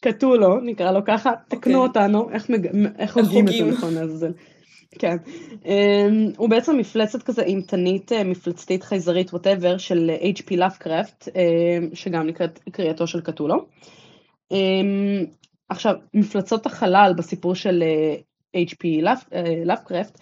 [0.00, 2.02] קטולו, נקרא לו ככה, תקנו אוקיי.
[2.02, 2.30] אותנו,
[2.98, 4.32] איך הוגים את זה הוגים.
[4.98, 5.16] כן.
[5.64, 10.56] אמ, הוא בעצם מפלצת כזה אימתנית, אה, מפלצתית, חייזרית, ווטאבר, של H.P.
[10.56, 13.66] לאפקרפט, אמ, שגם נקראת קריאתו של קטולו.
[14.50, 15.24] אמ,
[15.68, 19.06] עכשיו, מפלצות החלל בסיפור של אה, H.P.
[19.32, 20.18] אה, לאבקראפט,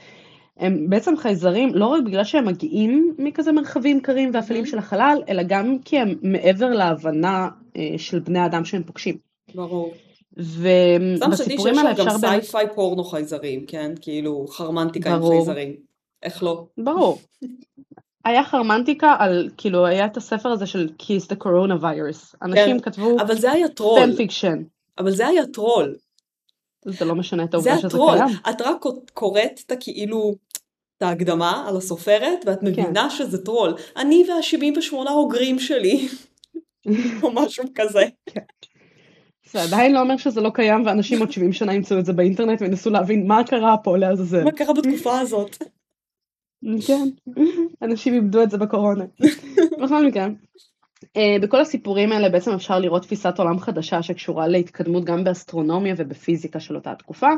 [0.56, 4.68] הם בעצם חייזרים לא רק בגלל שהם מגיעים מכזה מרחבים קרים ואפלים Mhm.
[4.68, 9.16] של החלל, אלא גם כי הם מעבר להבנה אה, של בני אדם שהם פוגשים.
[9.54, 9.94] ברור.
[10.36, 12.42] ובסיפורים האלה גם אפשר באמת...
[12.42, 13.92] sci-fi פורנו חייזרים, כן?
[14.00, 15.32] כאילו חרמנטיקה עם ברור.
[15.32, 15.76] חייזרים.
[16.22, 16.66] איך לא?
[16.78, 17.18] ברור.
[18.24, 22.36] היה חרמנטיקה על, כאילו, היה את הספר הזה של Kiss the Coronavirus.
[22.42, 23.20] אנשים כתבו כן.
[23.20, 24.00] אבל זה היה טרול.
[24.00, 24.62] fan fiction.
[24.98, 25.96] אבל זה היה טרול.
[26.84, 28.18] זה לא משנה את העובדה שזה הטרול.
[28.18, 28.36] קיים.
[28.50, 28.84] את רק
[29.14, 30.34] קוראת את הכאילו,
[30.96, 32.66] את ההקדמה על הסופרת, ואת כן.
[32.66, 33.74] מבינה שזה טרול.
[33.96, 36.08] אני וה-78 אוגרים שלי,
[37.22, 38.04] או משהו כזה.
[39.50, 42.62] זה עדיין לא אומר שזה לא קיים, ואנשים עוד 70 שנה ימצאו את זה באינטרנט
[42.62, 44.44] וינסו להבין מה קרה פה לעזאזל.
[44.44, 45.56] מה קרה בתקופה הזאת?
[46.86, 47.08] כן,
[47.82, 49.04] אנשים איבדו את זה בקורונה.
[49.82, 50.26] בכל מקרה,
[51.16, 56.60] אה, בכל הסיפורים האלה בעצם אפשר לראות תפיסת עולם חדשה שקשורה להתקדמות גם באסטרונומיה ובפיזיקה
[56.60, 57.30] של אותה התקופה,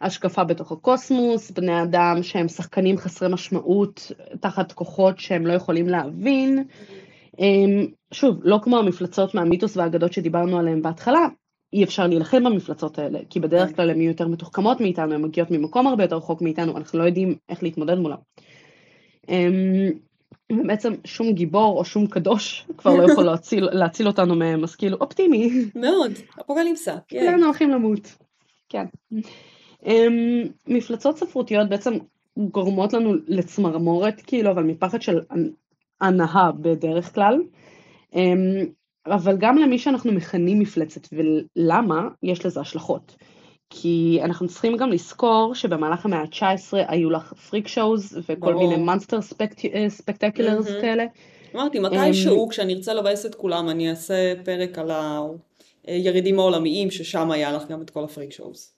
[0.00, 6.64] השקפה בתוך הקוסמוס, בני אדם שהם שחקנים חסרי משמעות תחת כוחות שהם לא יכולים להבין.
[7.40, 7.44] אה,
[8.12, 11.26] שוב, לא כמו המפלצות מהמיתוס והאגדות שדיברנו עליהן בהתחלה,
[11.72, 15.50] אי אפשר להילחם במפלצות האלה, כי בדרך כלל הן יהיו יותר מתוחכמות מאיתנו, הן מגיעות
[15.50, 18.16] ממקום הרבה יותר רחוק מאיתנו, אנחנו לא יודעים איך להתמודד מולן.
[19.28, 19.90] אמ,
[20.52, 24.96] ובעצם שום גיבור או שום קדוש כבר לא יכול להציל, להציל אותנו מהם, אז כאילו
[25.00, 26.96] אופטימי, מאוד, אפוקליפסה.
[27.12, 27.26] ייי.
[27.26, 28.16] כולנו הולכים למות.
[28.68, 28.84] כן.
[29.86, 31.94] אמ, מפלצות ספרותיות בעצם
[32.38, 35.20] גורמות לנו לצמרמורת, כאילו, אבל מפחד של
[36.00, 37.38] הנאה בדרך כלל.
[39.06, 43.16] אבל גם למי שאנחנו מכנים מפלצת, ולמה, יש לזה השלכות.
[43.70, 48.68] כי אנחנו צריכים גם לזכור שבמהלך המאה ה-19 היו לך פריק שואוז וכל ברור.
[48.68, 49.20] מיני מונסטר
[49.88, 50.80] ספקטקולרס מהמם.
[50.80, 51.04] כאלה.
[51.54, 54.90] אמרתי, אמ, מתישהו, כשאני ארצה לבאס את כולם, אני אעשה פרק על
[55.86, 58.74] הירידים העולמיים, ששם היה לך גם את כל הפריק שואוס.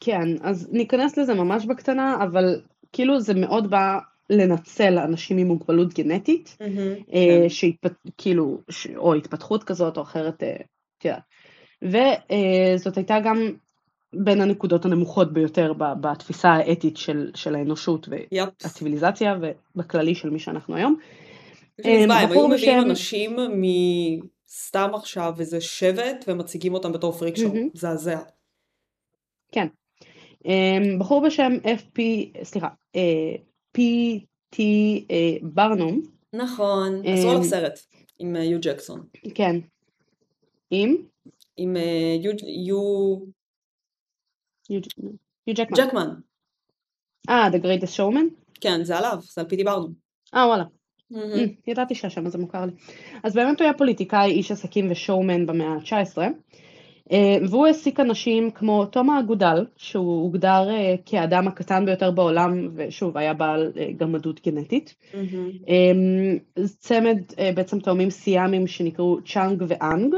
[0.00, 2.60] כן, אז ניכנס לזה ממש בקטנה, אבל
[2.92, 3.98] כאילו זה מאוד בא
[4.30, 6.66] לנצל אנשים עם מוגבלות גנטית, אה,
[7.12, 7.48] כן.
[7.48, 7.92] שהתפת...
[8.18, 8.86] כאילו, ש...
[8.96, 10.56] או התפתחות כזאת או אחרת, אה,
[10.98, 11.22] את יודעת.
[11.82, 13.36] וזאת הייתה גם
[14.14, 18.08] בין הנקודות הנמוכות ביותר בתפיסה האתית של, של האנושות.
[18.08, 20.96] והציוויליזציה ובכללי של מי שאנחנו היום.
[21.78, 27.54] מצווה, הם היו מביאים אנשים מסתם עכשיו איזה שבט ומציגים אותם בתור פריק שואו.
[27.54, 27.68] מהמם.
[27.74, 28.18] מזעזע.
[29.52, 29.66] כן.
[30.98, 32.00] בחור בשם FP,
[32.42, 32.68] סליחה,
[33.78, 34.62] אה,
[35.10, 36.00] אה, ברנום,
[36.32, 37.80] נכון, אמ, עשו עליו סרט
[38.18, 39.06] עם אה, יו ג'קסון.
[39.34, 39.56] כן,
[40.70, 40.96] עם
[41.56, 42.32] עם אה, יו...
[42.66, 43.18] יו...
[44.80, 45.12] ג'קמן.
[45.76, 46.08] ג'קמן.
[47.28, 48.50] אה, The Greatest Showman?
[48.60, 49.92] כן, זה עליו, זה על פיטי ברנום.
[50.34, 50.64] אה, וואלה.
[51.12, 51.16] Mm,
[51.66, 52.72] ידעתי שהשם הזה מוכר לי.
[53.22, 56.18] אז באמת הוא היה פוליטיקאי, איש עסקים ושואומן במאה ה-19.
[57.12, 63.18] אה, והוא העסיק אנשים כמו תום האגודל, שהוא הוגדר אה, כאדם הקטן ביותר בעולם, ושוב,
[63.18, 64.94] היה בעל אה, גמדות גנטית.
[65.12, 65.76] Mm-hmm.
[66.78, 67.18] צמד
[67.54, 70.14] בעצם תאומים סיאמים שנקראו צ'אנג ואנג,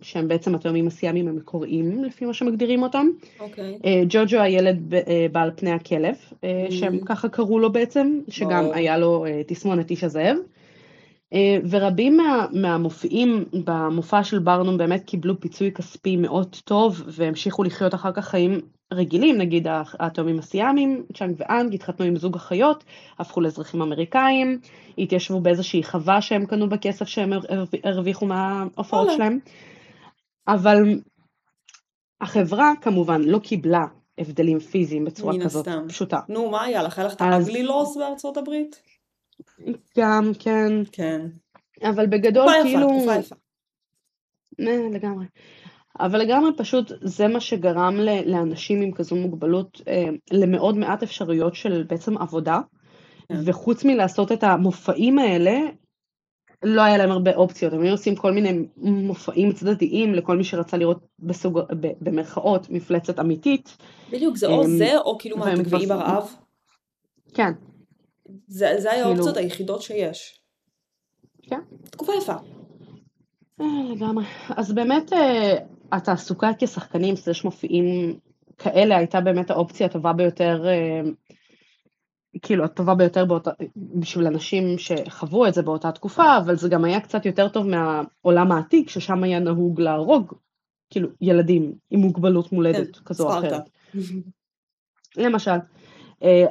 [0.00, 3.06] שהם בעצם התאומים הסיאמים המקוריים, לפי מה שמגדירים אותם.
[3.40, 3.78] אוקיי.
[3.82, 3.86] Okay.
[4.08, 4.94] ג'וג'ו הילד
[5.32, 6.70] בעל פני הכלב, mm-hmm.
[6.70, 8.76] שהם ככה קראו לו בעצם, שגם oh.
[8.76, 10.36] היה לו תסמונת איש הזאב.
[11.32, 17.94] אה, ורבים מה, מהמופיעים במופע של ברנום באמת קיבלו פיצוי כספי מאוד טוב והמשיכו לחיות
[17.94, 18.60] אחר כך חיים
[18.92, 19.66] רגילים, נגיד
[20.00, 22.84] התאומים הסיאמים, צ'אנג ואנג, התחתנו עם זוג אחיות,
[23.18, 24.60] הפכו לאזרחים אמריקאים,
[24.98, 27.32] התיישבו באיזושהי חווה שהם קנו בכסף שהם
[27.84, 29.38] הרוויחו מההופעות שלהם,
[30.48, 31.00] אבל
[32.20, 33.84] החברה כמובן לא קיבלה
[34.18, 35.88] הבדלים פיזיים בצורה כזאת הסתם.
[35.88, 36.20] פשוטה.
[36.28, 36.98] נו, מה היה לך?
[36.98, 38.82] היה לך את האגלי לוס בארצות הברית?
[39.98, 40.72] גם, כן.
[40.92, 41.26] כן.
[41.82, 42.80] אבל בגדול תקופה כאילו...
[42.80, 43.34] יפה, תקופה יפה.
[44.94, 45.26] לגמרי.
[46.00, 51.84] אבל לגמרי פשוט זה מה שגרם לאנשים עם כזו מוגבלות אה, למאוד מעט אפשרויות של
[51.88, 52.60] בעצם עבודה,
[53.28, 53.34] כן.
[53.44, 55.58] וחוץ מלעשות את המופעים האלה,
[56.62, 60.76] לא היה להם הרבה אופציות, הם היו עושים כל מיני מופעים צדדיים לכל מי שרצה
[60.76, 63.76] לראות בסוג, ב, במרכאות מפלצת אמיתית.
[64.12, 66.34] בדיוק, זה או זה או כאילו מה, כבר- ברעב.
[67.34, 67.52] כן,
[68.46, 70.40] זה זה היה כאילו- האופציות היחידות שיש.
[71.42, 71.60] כן.
[71.90, 72.34] תקופה יפה.
[73.60, 74.24] אה, לגמרי.
[74.56, 75.54] אז באמת אה,
[75.92, 78.18] התעסוקה כשחקנים סלש מופיעים
[78.58, 81.00] כאלה הייתה באמת האופציה הטובה ביותר, אה,
[82.42, 87.00] כאילו הטובה ביותר באותה, בשביל אנשים שחוו את זה באותה תקופה, אבל זה גם היה
[87.00, 90.32] קצת יותר טוב מהעולם העתיק, ששם היה נהוג להרוג,
[90.90, 93.38] כאילו, ילדים עם מוגבלות מולדת כן, כזו או.
[93.38, 93.62] אחרת.
[95.16, 95.56] למשל,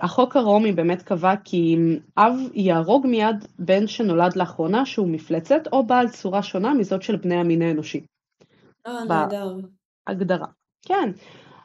[0.02, 1.78] החוק הרומי באמת קבע כי
[2.18, 7.36] אב יהרוג מיד בן שנולד לאחרונה שהוא מפלצת או בעל צורה שונה מזאת של בני
[7.36, 8.06] המין האנושי.
[8.88, 9.58] אה, נהדר.
[10.08, 10.48] הגדרה.
[10.86, 11.12] כן,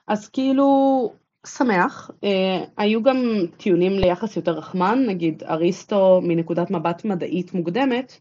[0.08, 0.66] אז כאילו,
[1.46, 2.10] שמח.
[2.24, 3.16] אה, היו גם
[3.56, 8.18] טיעונים ליחס יותר רחמן, נגיד אריסטו מנקודת מבט מדעית מוקדמת,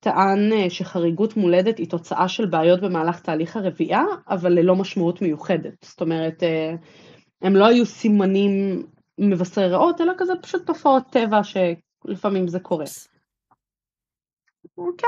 [0.00, 5.84] טען אה, שחריגות מולדת היא תוצאה של בעיות במהלך תהליך הרבייה, אבל ללא משמעות מיוחדת.
[5.84, 6.74] זאת אומרת, אה,
[7.42, 8.82] הם לא היו סימנים
[9.20, 12.84] מבשרי רעות, אלא כזה פשוט תופעות טבע שלפעמים זה קורה.
[14.98, 15.06] כן,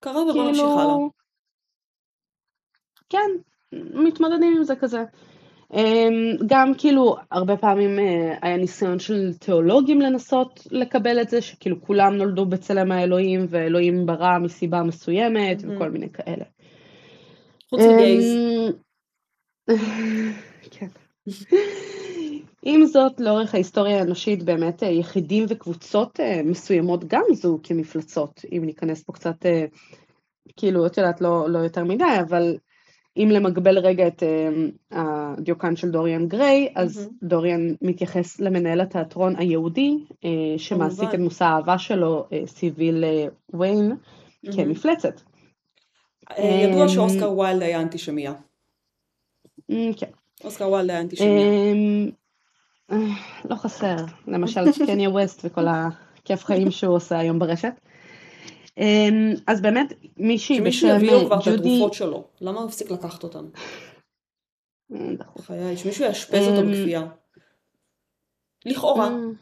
[0.00, 0.84] קרה ובוא נמשיך הלאה.
[0.84, 1.10] כאילו...
[3.08, 3.30] כן,
[3.94, 5.04] מתמודדים עם זה כזה.
[5.74, 11.82] אמ, גם כאילו הרבה פעמים אה, היה ניסיון של תיאולוגים לנסות לקבל את זה, שכאילו
[11.82, 15.76] כולם נולדו בצלם האלוהים ואלוהים ברא מסיבה מסוימת מהמם.
[15.76, 16.44] וכל מיני כאלה.
[17.70, 18.24] חוץ מגייז.
[19.70, 19.76] אמ,
[20.70, 20.88] כן.
[22.68, 28.62] עם זאת, לאורך ההיסטוריה האנושית באמת אה, יחידים וקבוצות אה, מסוימות גם זוהו כמפלצות, אם
[28.64, 29.64] ניכנס פה קצת, אה,
[30.56, 32.56] כאילו, את יודעת, לא, לא יותר מדי, אבל
[33.16, 34.22] אם למגבל רגע את
[34.90, 37.10] הדיוקן של דוריאן גריי, אז מהמם.
[37.22, 39.98] דוריאן מתייחס למנהל התיאטרון היהודי,
[40.56, 41.18] שמעסיק את.
[41.18, 43.96] מושא האהבה שלו, סיביל אה, ויין,
[44.44, 44.56] מהמם.
[44.56, 45.20] כמפלצת.
[46.38, 48.34] ידוע אמ, שאוסקר ויילד היה אנטישמיה.
[49.70, 50.10] אמ, כן.
[50.44, 51.46] אוסקר ויילד היה אנטישמיה.
[52.92, 52.96] אה,
[53.50, 57.72] לא חסר, למשל קניה ווסט וכל הכיף חיים שהוא עושה היום ברשת.
[58.78, 62.24] אמ, אז באמת מישהי שמישהו בשם יביא לו כבר את ג'ודי, התרופות שלו.
[62.40, 63.44] למה הוא הפסיק לקחת אותן?
[64.92, 64.98] אה.
[65.38, 67.06] חיי, שמישהו יאשפז אותו אמ, בכפייה.
[68.66, 69.08] לכאורה.
[69.08, 69.32] אמ,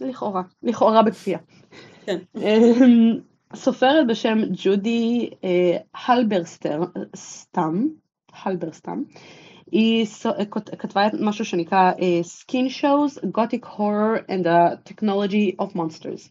[0.00, 1.38] לכאורה, לכאורה בכפייה.
[2.04, 2.18] כן.
[3.54, 6.80] סופרת בשם ג'ודי אה, הלברסטר,
[7.16, 7.86] סתם,
[8.32, 9.02] הלברסטם,
[9.72, 10.06] היא
[10.48, 16.30] כות- כתבה משהו שנקרא אה, Skin Shows, Gothic Horror and the Technology of Monsters.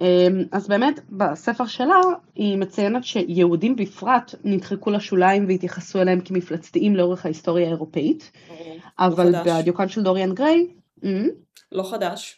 [0.00, 2.00] אמ, אז באמת בספר שלה
[2.34, 8.76] היא מציינת שיהודים בפרט נדחקו לשוליים והתייחסו אליהם כמפלצתיים לאורך ההיסטוריה האירופאית, ברור.
[8.98, 9.32] לא אבל.
[9.46, 10.66] בדיוקן של דוריאן גריי,
[11.72, 12.36] לא חדש.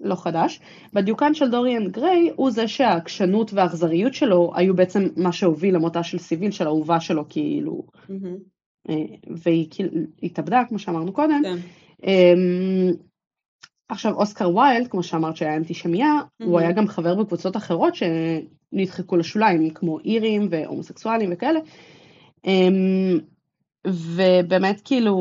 [0.00, 0.60] לא חדש.
[0.92, 6.18] בדיוקן של דוריאן גריי הוא זה שהעקשנות והאכזריות שלו היו בעצם מה שהוביל למותה של
[6.18, 8.36] סיביל, של האהובה שלו כאילו, מהמם.
[8.88, 8.94] אה,
[9.36, 9.90] והיא כאילו
[10.22, 11.42] התאבדה כמו שאמרנו קודם.
[11.42, 11.56] כן.
[12.06, 12.92] אמ,
[13.88, 16.58] עכשיו אוסקר ויילד, כמו שאמרת שהיה אנטישמיה, הוא מהמם.
[16.58, 21.60] היה גם חבר בקבוצות אחרות שנדחקו לשוליים, כמו אירים והומוסקסואלים וכאלה.
[22.44, 23.18] אמ,
[23.86, 25.14] ובאמת כאילו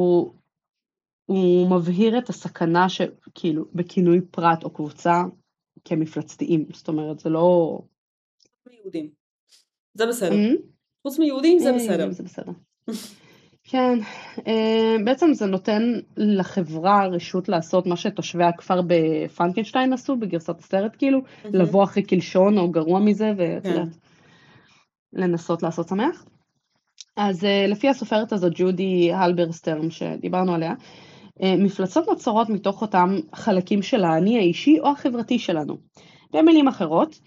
[1.26, 5.24] הוא מבהיר את הסכנה שכאילו בכינוי פרט או קבוצה
[5.86, 7.80] כמפלצתיים, זאת אומרת זה לא...
[8.70, 9.10] מיהודים.
[9.93, 10.36] זה בסדר.
[10.36, 10.55] אמ?
[11.03, 12.12] חוץ מיהודים זה אה, בסדר.
[12.12, 12.51] זה בסדר.
[13.70, 13.99] כן,
[14.47, 21.20] אה, בעצם זה נותן לחברה רשות לעשות מה שתושבי הכפר בפרנקנשטיין עשו בגרסת הסרט, כאילו,
[21.43, 21.55] מהמם.
[21.55, 23.88] לבוא אחרי קלשון או גרוע מזה, ואת כן.
[25.61, 26.26] לעשות שמח.
[27.15, 33.82] אז uh, לפי הסופרת הזאת, ג'ודי הלברסטרם, שדיברנו עליה, uh, מפלצות נוצרות מתוך אותם חלקים
[33.82, 35.78] של האני האישי או החברתי שלנו.
[36.34, 37.20] במילים אחרות,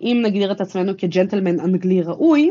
[0.00, 2.50] אם נגדיר את עצמנו כג'נטלמן אנגלי ראוי,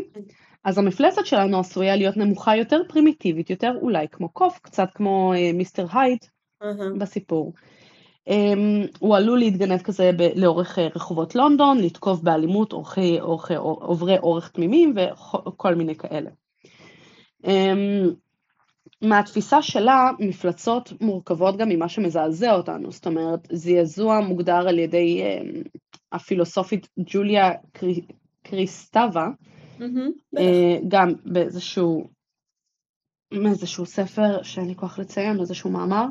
[0.63, 5.55] אז המפלצת שלנו עשויה להיות נמוכה יותר, פרימיטיבית יותר, אולי כמו קוף, קצת כמו uh,
[5.55, 6.19] מיסטר הייד
[6.63, 6.89] אהה.
[6.97, 7.53] בסיפור.
[8.29, 8.33] Um,
[8.99, 14.49] הוא עלול להתגנב כזה ב- לאורך uh, רחובות לונדון, לתקוף באלימות אורחי, אורחי, עוברי אורך
[14.49, 14.93] תמימים
[15.45, 16.29] וכל מיני כאלה.
[17.45, 17.49] Um,
[19.01, 25.79] מהתפיסה שלה, מפלצות מורכבות גם ממה שמזעזע אותנו, זאת אומרת, זעזוע מוגדר על ידי um,
[26.11, 28.01] הפילוסופית ג'וליה קרי,
[28.43, 29.21] קריסטבה.
[29.23, 29.60] אה,
[30.87, 32.07] גם באיזשהו
[33.33, 36.05] מאיזשהו ספר שאין לי כוח לציין, איזשהו מאמר.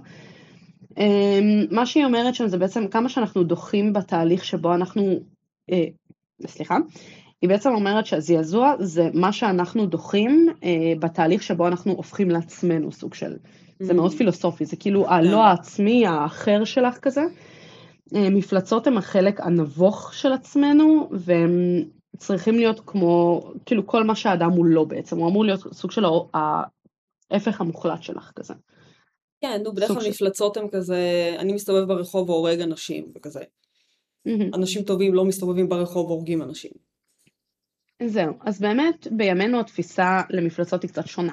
[0.98, 1.40] אה,
[1.70, 5.02] מה שהיא אומרת שם זה בעצם כמה שאנחנו דוחים בתהליך שבו אנחנו,
[5.70, 5.84] אה,
[6.46, 6.76] סליחה,
[7.42, 13.14] היא בעצם אומרת שהזעזוע זה מה שאנחנו דוחים אה, בתהליך שבו אנחנו הופכים לעצמנו, סוג
[13.14, 13.36] של,
[13.80, 14.16] זה מאוד Mm.
[14.16, 17.22] פילוסופי, זה כאילו הלא העצמי, האחר שלך כזה.
[18.14, 21.84] אה, מפלצות הם החלק הנבוך של עצמנו, והם
[22.16, 26.04] צריכים להיות כמו, כאילו כל מה שהאדם הוא לא בעצם, הוא אמור להיות סוג של
[27.30, 28.54] ההפך המוחלט שלך כזה.
[29.40, 33.40] כן, נו, בדרך כלל מפלצות הן כזה, אני מסתובב ברחוב והורג אנשים, וכזה.
[34.54, 36.70] אנשים טובים לא מסתובבים ברחוב והורגים אנשים.
[38.06, 41.32] זהו, אז באמת בימינו התפיסה למפלצות היא קצת שונה.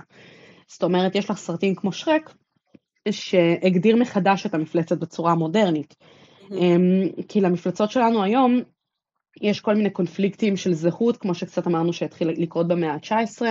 [0.68, 2.34] זאת אומרת, יש לך סרטים כמו שרק,
[3.12, 5.96] שהגדיר מחדש את המפלצת בצורה המודרנית.
[6.52, 8.62] אמ, כי למפלצות שלנו היום
[9.42, 13.42] יש כל מיני קונפליקטים של זהות, כמו שקצת אמרנו שהתחיל לקרות במאה ה-19,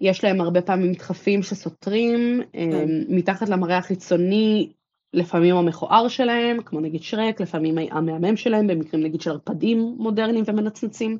[0.00, 4.72] יש להם הרבה פעמים דחפים שסותרים, אמ, מתחת למראה החיצוני,
[5.12, 11.18] לפעמים המכוער שלהם, כמו נגיד שרק, לפעמים המהמם שלהם, במקרים נגיד של ערפדים מודרניים ומנצנצים.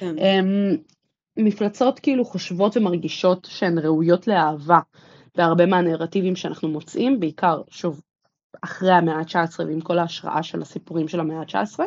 [0.00, 0.18] כן.
[0.18, 0.76] אמ,
[1.36, 4.78] מפלצות כאילו חושבות ומרגישות שהן ראויות לאהבה
[5.36, 8.00] בהרבה מהנרטיבים שאנחנו מוצאים, בעיקר, שוב,
[8.62, 11.80] אחרי המאה ה-19 ועם כל ההשראה של הסיפורים של המאה ה-19.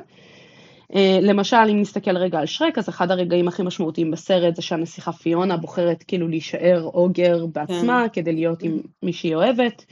[0.95, 5.11] אה, למשל, אם נסתכל רגע על שרק, אז אחד הרגעים הכי משמעותיים בסרט זה שהנסיכה
[5.11, 9.85] פיונה בוחרת כאילו להישאר אוגר בעצמה כדי להיות עם מי שהיא אוהבת.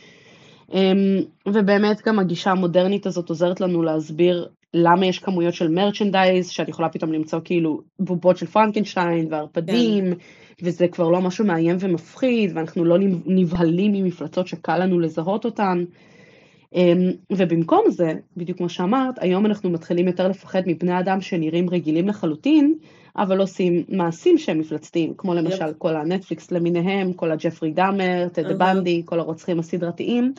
[0.73, 6.69] אמ, ובאמת גם הגישה המודרנית הזאת עוזרת לנו להסביר למה יש כמויות של מרצ'נדייז, שאת
[6.69, 10.13] יכולה פתאום למצוא כאילו בובות של פרנקנשטיין וערפדים,
[10.61, 15.83] וזה כבר לא משהו מאיים ומפחיד, ואנחנו לא נבהלים ממפלצות שקל לנו לזהות אותן.
[16.73, 22.07] אמ, ובמקום זה, בדיוק כמו שאמרת, היום אנחנו מתחילים יותר לפחד מבני אדם שנראים רגילים
[22.07, 22.75] לחלוטין,
[23.17, 28.57] אבל עושים מעשים שהם מפלצתיים, כמו למשל כל הנטפליקס למיניהם, כל הג'פרי דאמר, טד.
[28.57, 30.33] בנדי, כל הרוצחים הסדרתיים,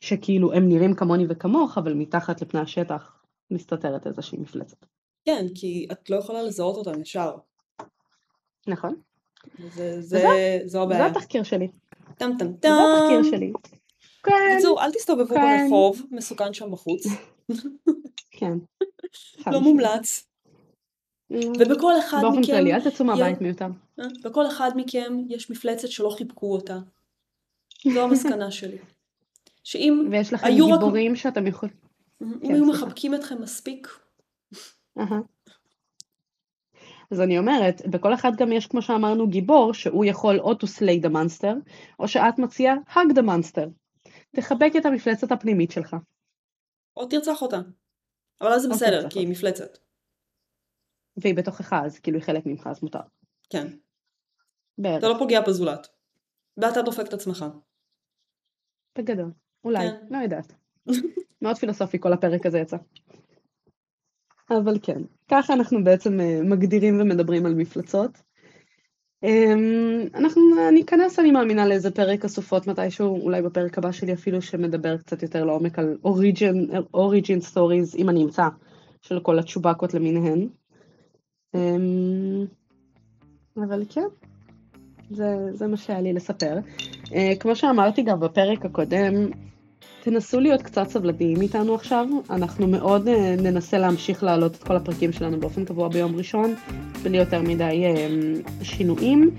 [0.00, 4.86] שכאילו הם נראים כמוני וכמוך, אבל מתחת לפני השטח מסתתרת איזושהי מפלצת.
[5.24, 7.34] כן, כי את לא יכולה לזהות אותם ישר.
[8.66, 8.94] נכון?
[9.74, 10.18] זה, זה,
[10.64, 11.06] זו זה הבעיה.
[11.06, 11.68] התחקיר שלי.
[12.18, 12.68] טם טם זה טם.
[12.68, 13.52] התחקיר שלי.
[14.22, 15.64] כן, בקיצור, אל תסתובבו כן.
[15.64, 17.06] ברחוב, מסוכן שם בחוץ.
[18.30, 18.52] כן.
[19.52, 20.26] לא מומלץ.
[21.30, 23.66] ובכל אחד באופן מכם, כללי, אל תצאו מהבית מיותר.
[24.00, 26.78] אה, בכל אחד מכם יש מפלצת שלא חיבקו אותה.
[27.94, 28.78] זו המסקנה שלי.
[29.64, 31.74] שאם ויש לכם היו רק- גיבורים שאתם יכולים...
[32.22, 32.66] אם כן, היו.
[32.66, 33.88] מחבקים אתכם מספיק.
[37.10, 41.04] אז אני אומרת, בכל אחד גם יש, כמו שאמרנו, גיבור, שהוא יכול או to slay
[41.06, 43.68] the monster, או שאת מציעה hug the monster.
[44.36, 45.96] תחבק את המפלצת הפנימית שלך.
[46.96, 47.60] או תרצח אותה.
[48.40, 49.78] אבל אז זה בסדר, כי היא מפלצת.
[51.16, 53.00] והיא בתוכך, אז כאילו היא חלק ממך, אז מותר.
[53.50, 53.66] כן.
[54.78, 55.88] בערך, אתה לא פוגע בזולת.
[56.56, 57.44] ואתה דופק את עצמך.
[58.98, 59.32] בגדול.
[59.64, 60.06] אולי, כן.
[60.10, 60.52] לא יודעת.
[61.42, 62.76] מאוד פילוסופי כל הפרק הזה יצא.
[64.50, 68.22] אבל כן, ככה אנחנו בעצם אה, מגדירים ומדברים על מפלצות.
[69.22, 74.42] אמ, אנחנו, אני אכנס, אני מאמינה, לאיזה פרק הסופות מתישהו, אולי בפרק הבא שלי אפילו,
[74.42, 75.96] שמדבר קצת יותר לעומק על
[76.94, 78.48] origin stories, אם אני אמצא,
[79.02, 80.48] של כל הצ'ובקות למיניהן.
[81.54, 82.46] אמ,
[83.56, 84.06] אבל כן,
[85.10, 86.58] זה, זה מה שהיה לי לספר.
[87.14, 89.30] אה, כמו שאמרתי גם בפרק הקודם,
[90.04, 95.12] תנסו להיות קצת סבלניים איתנו עכשיו, אנחנו מאוד אה, ננסה להמשיך להעלות את כל הפרקים
[95.12, 96.54] שלנו באופן קבוע ביום ראשון,
[97.02, 98.06] בלי יותר מדי אה,
[98.62, 99.30] שינויים,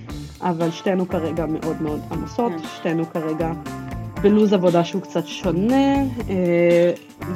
[0.41, 2.67] אבל שתינו כרגע מאוד מאוד עמוסות, כן.
[2.77, 3.51] שתינו כרגע
[4.21, 5.95] בלוז עבודה שהוא קצת שונה,
[6.29, 6.93] אה,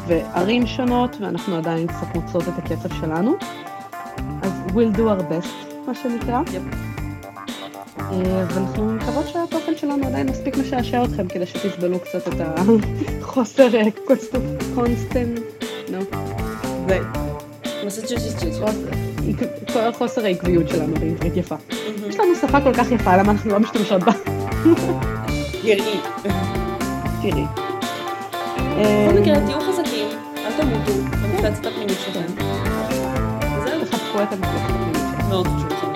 [0.08, 3.36] וערים שונות, ואנחנו עדיין קצת מוצאות את הקצב שלנו,
[4.42, 6.42] אז we'll do our best, מה שנקרא.
[8.00, 12.34] אה, ואנחנו מקוות שהתוכן שלנו עדיין מספיק משעשע אתכם כדי שתסבלו קצת את
[13.22, 13.84] החוסר אה,
[14.76, 15.40] קונסטנט,
[15.92, 16.00] נו.
[16.88, 17.00] זה.
[19.74, 21.56] כל החוסר העקביות שלנו בעברית יפה.
[21.56, 22.10] Mm-hmm.
[22.10, 24.12] יש לנו שפה כל כך יפה, למה אנחנו לא משתמשות בה?
[25.62, 26.00] תראי.
[27.22, 27.44] תראי.
[28.78, 30.08] בכל מקרה, אה, תהיו חזקים,
[30.38, 31.18] אל תמותו, כן.
[31.24, 32.44] אני מפלצת את הפנימית שלכם.
[33.66, 33.86] זהו.
[33.86, 35.30] תחפקו את המפלצת הפנימית שלכם.
[35.30, 35.87] מאוד חשוב.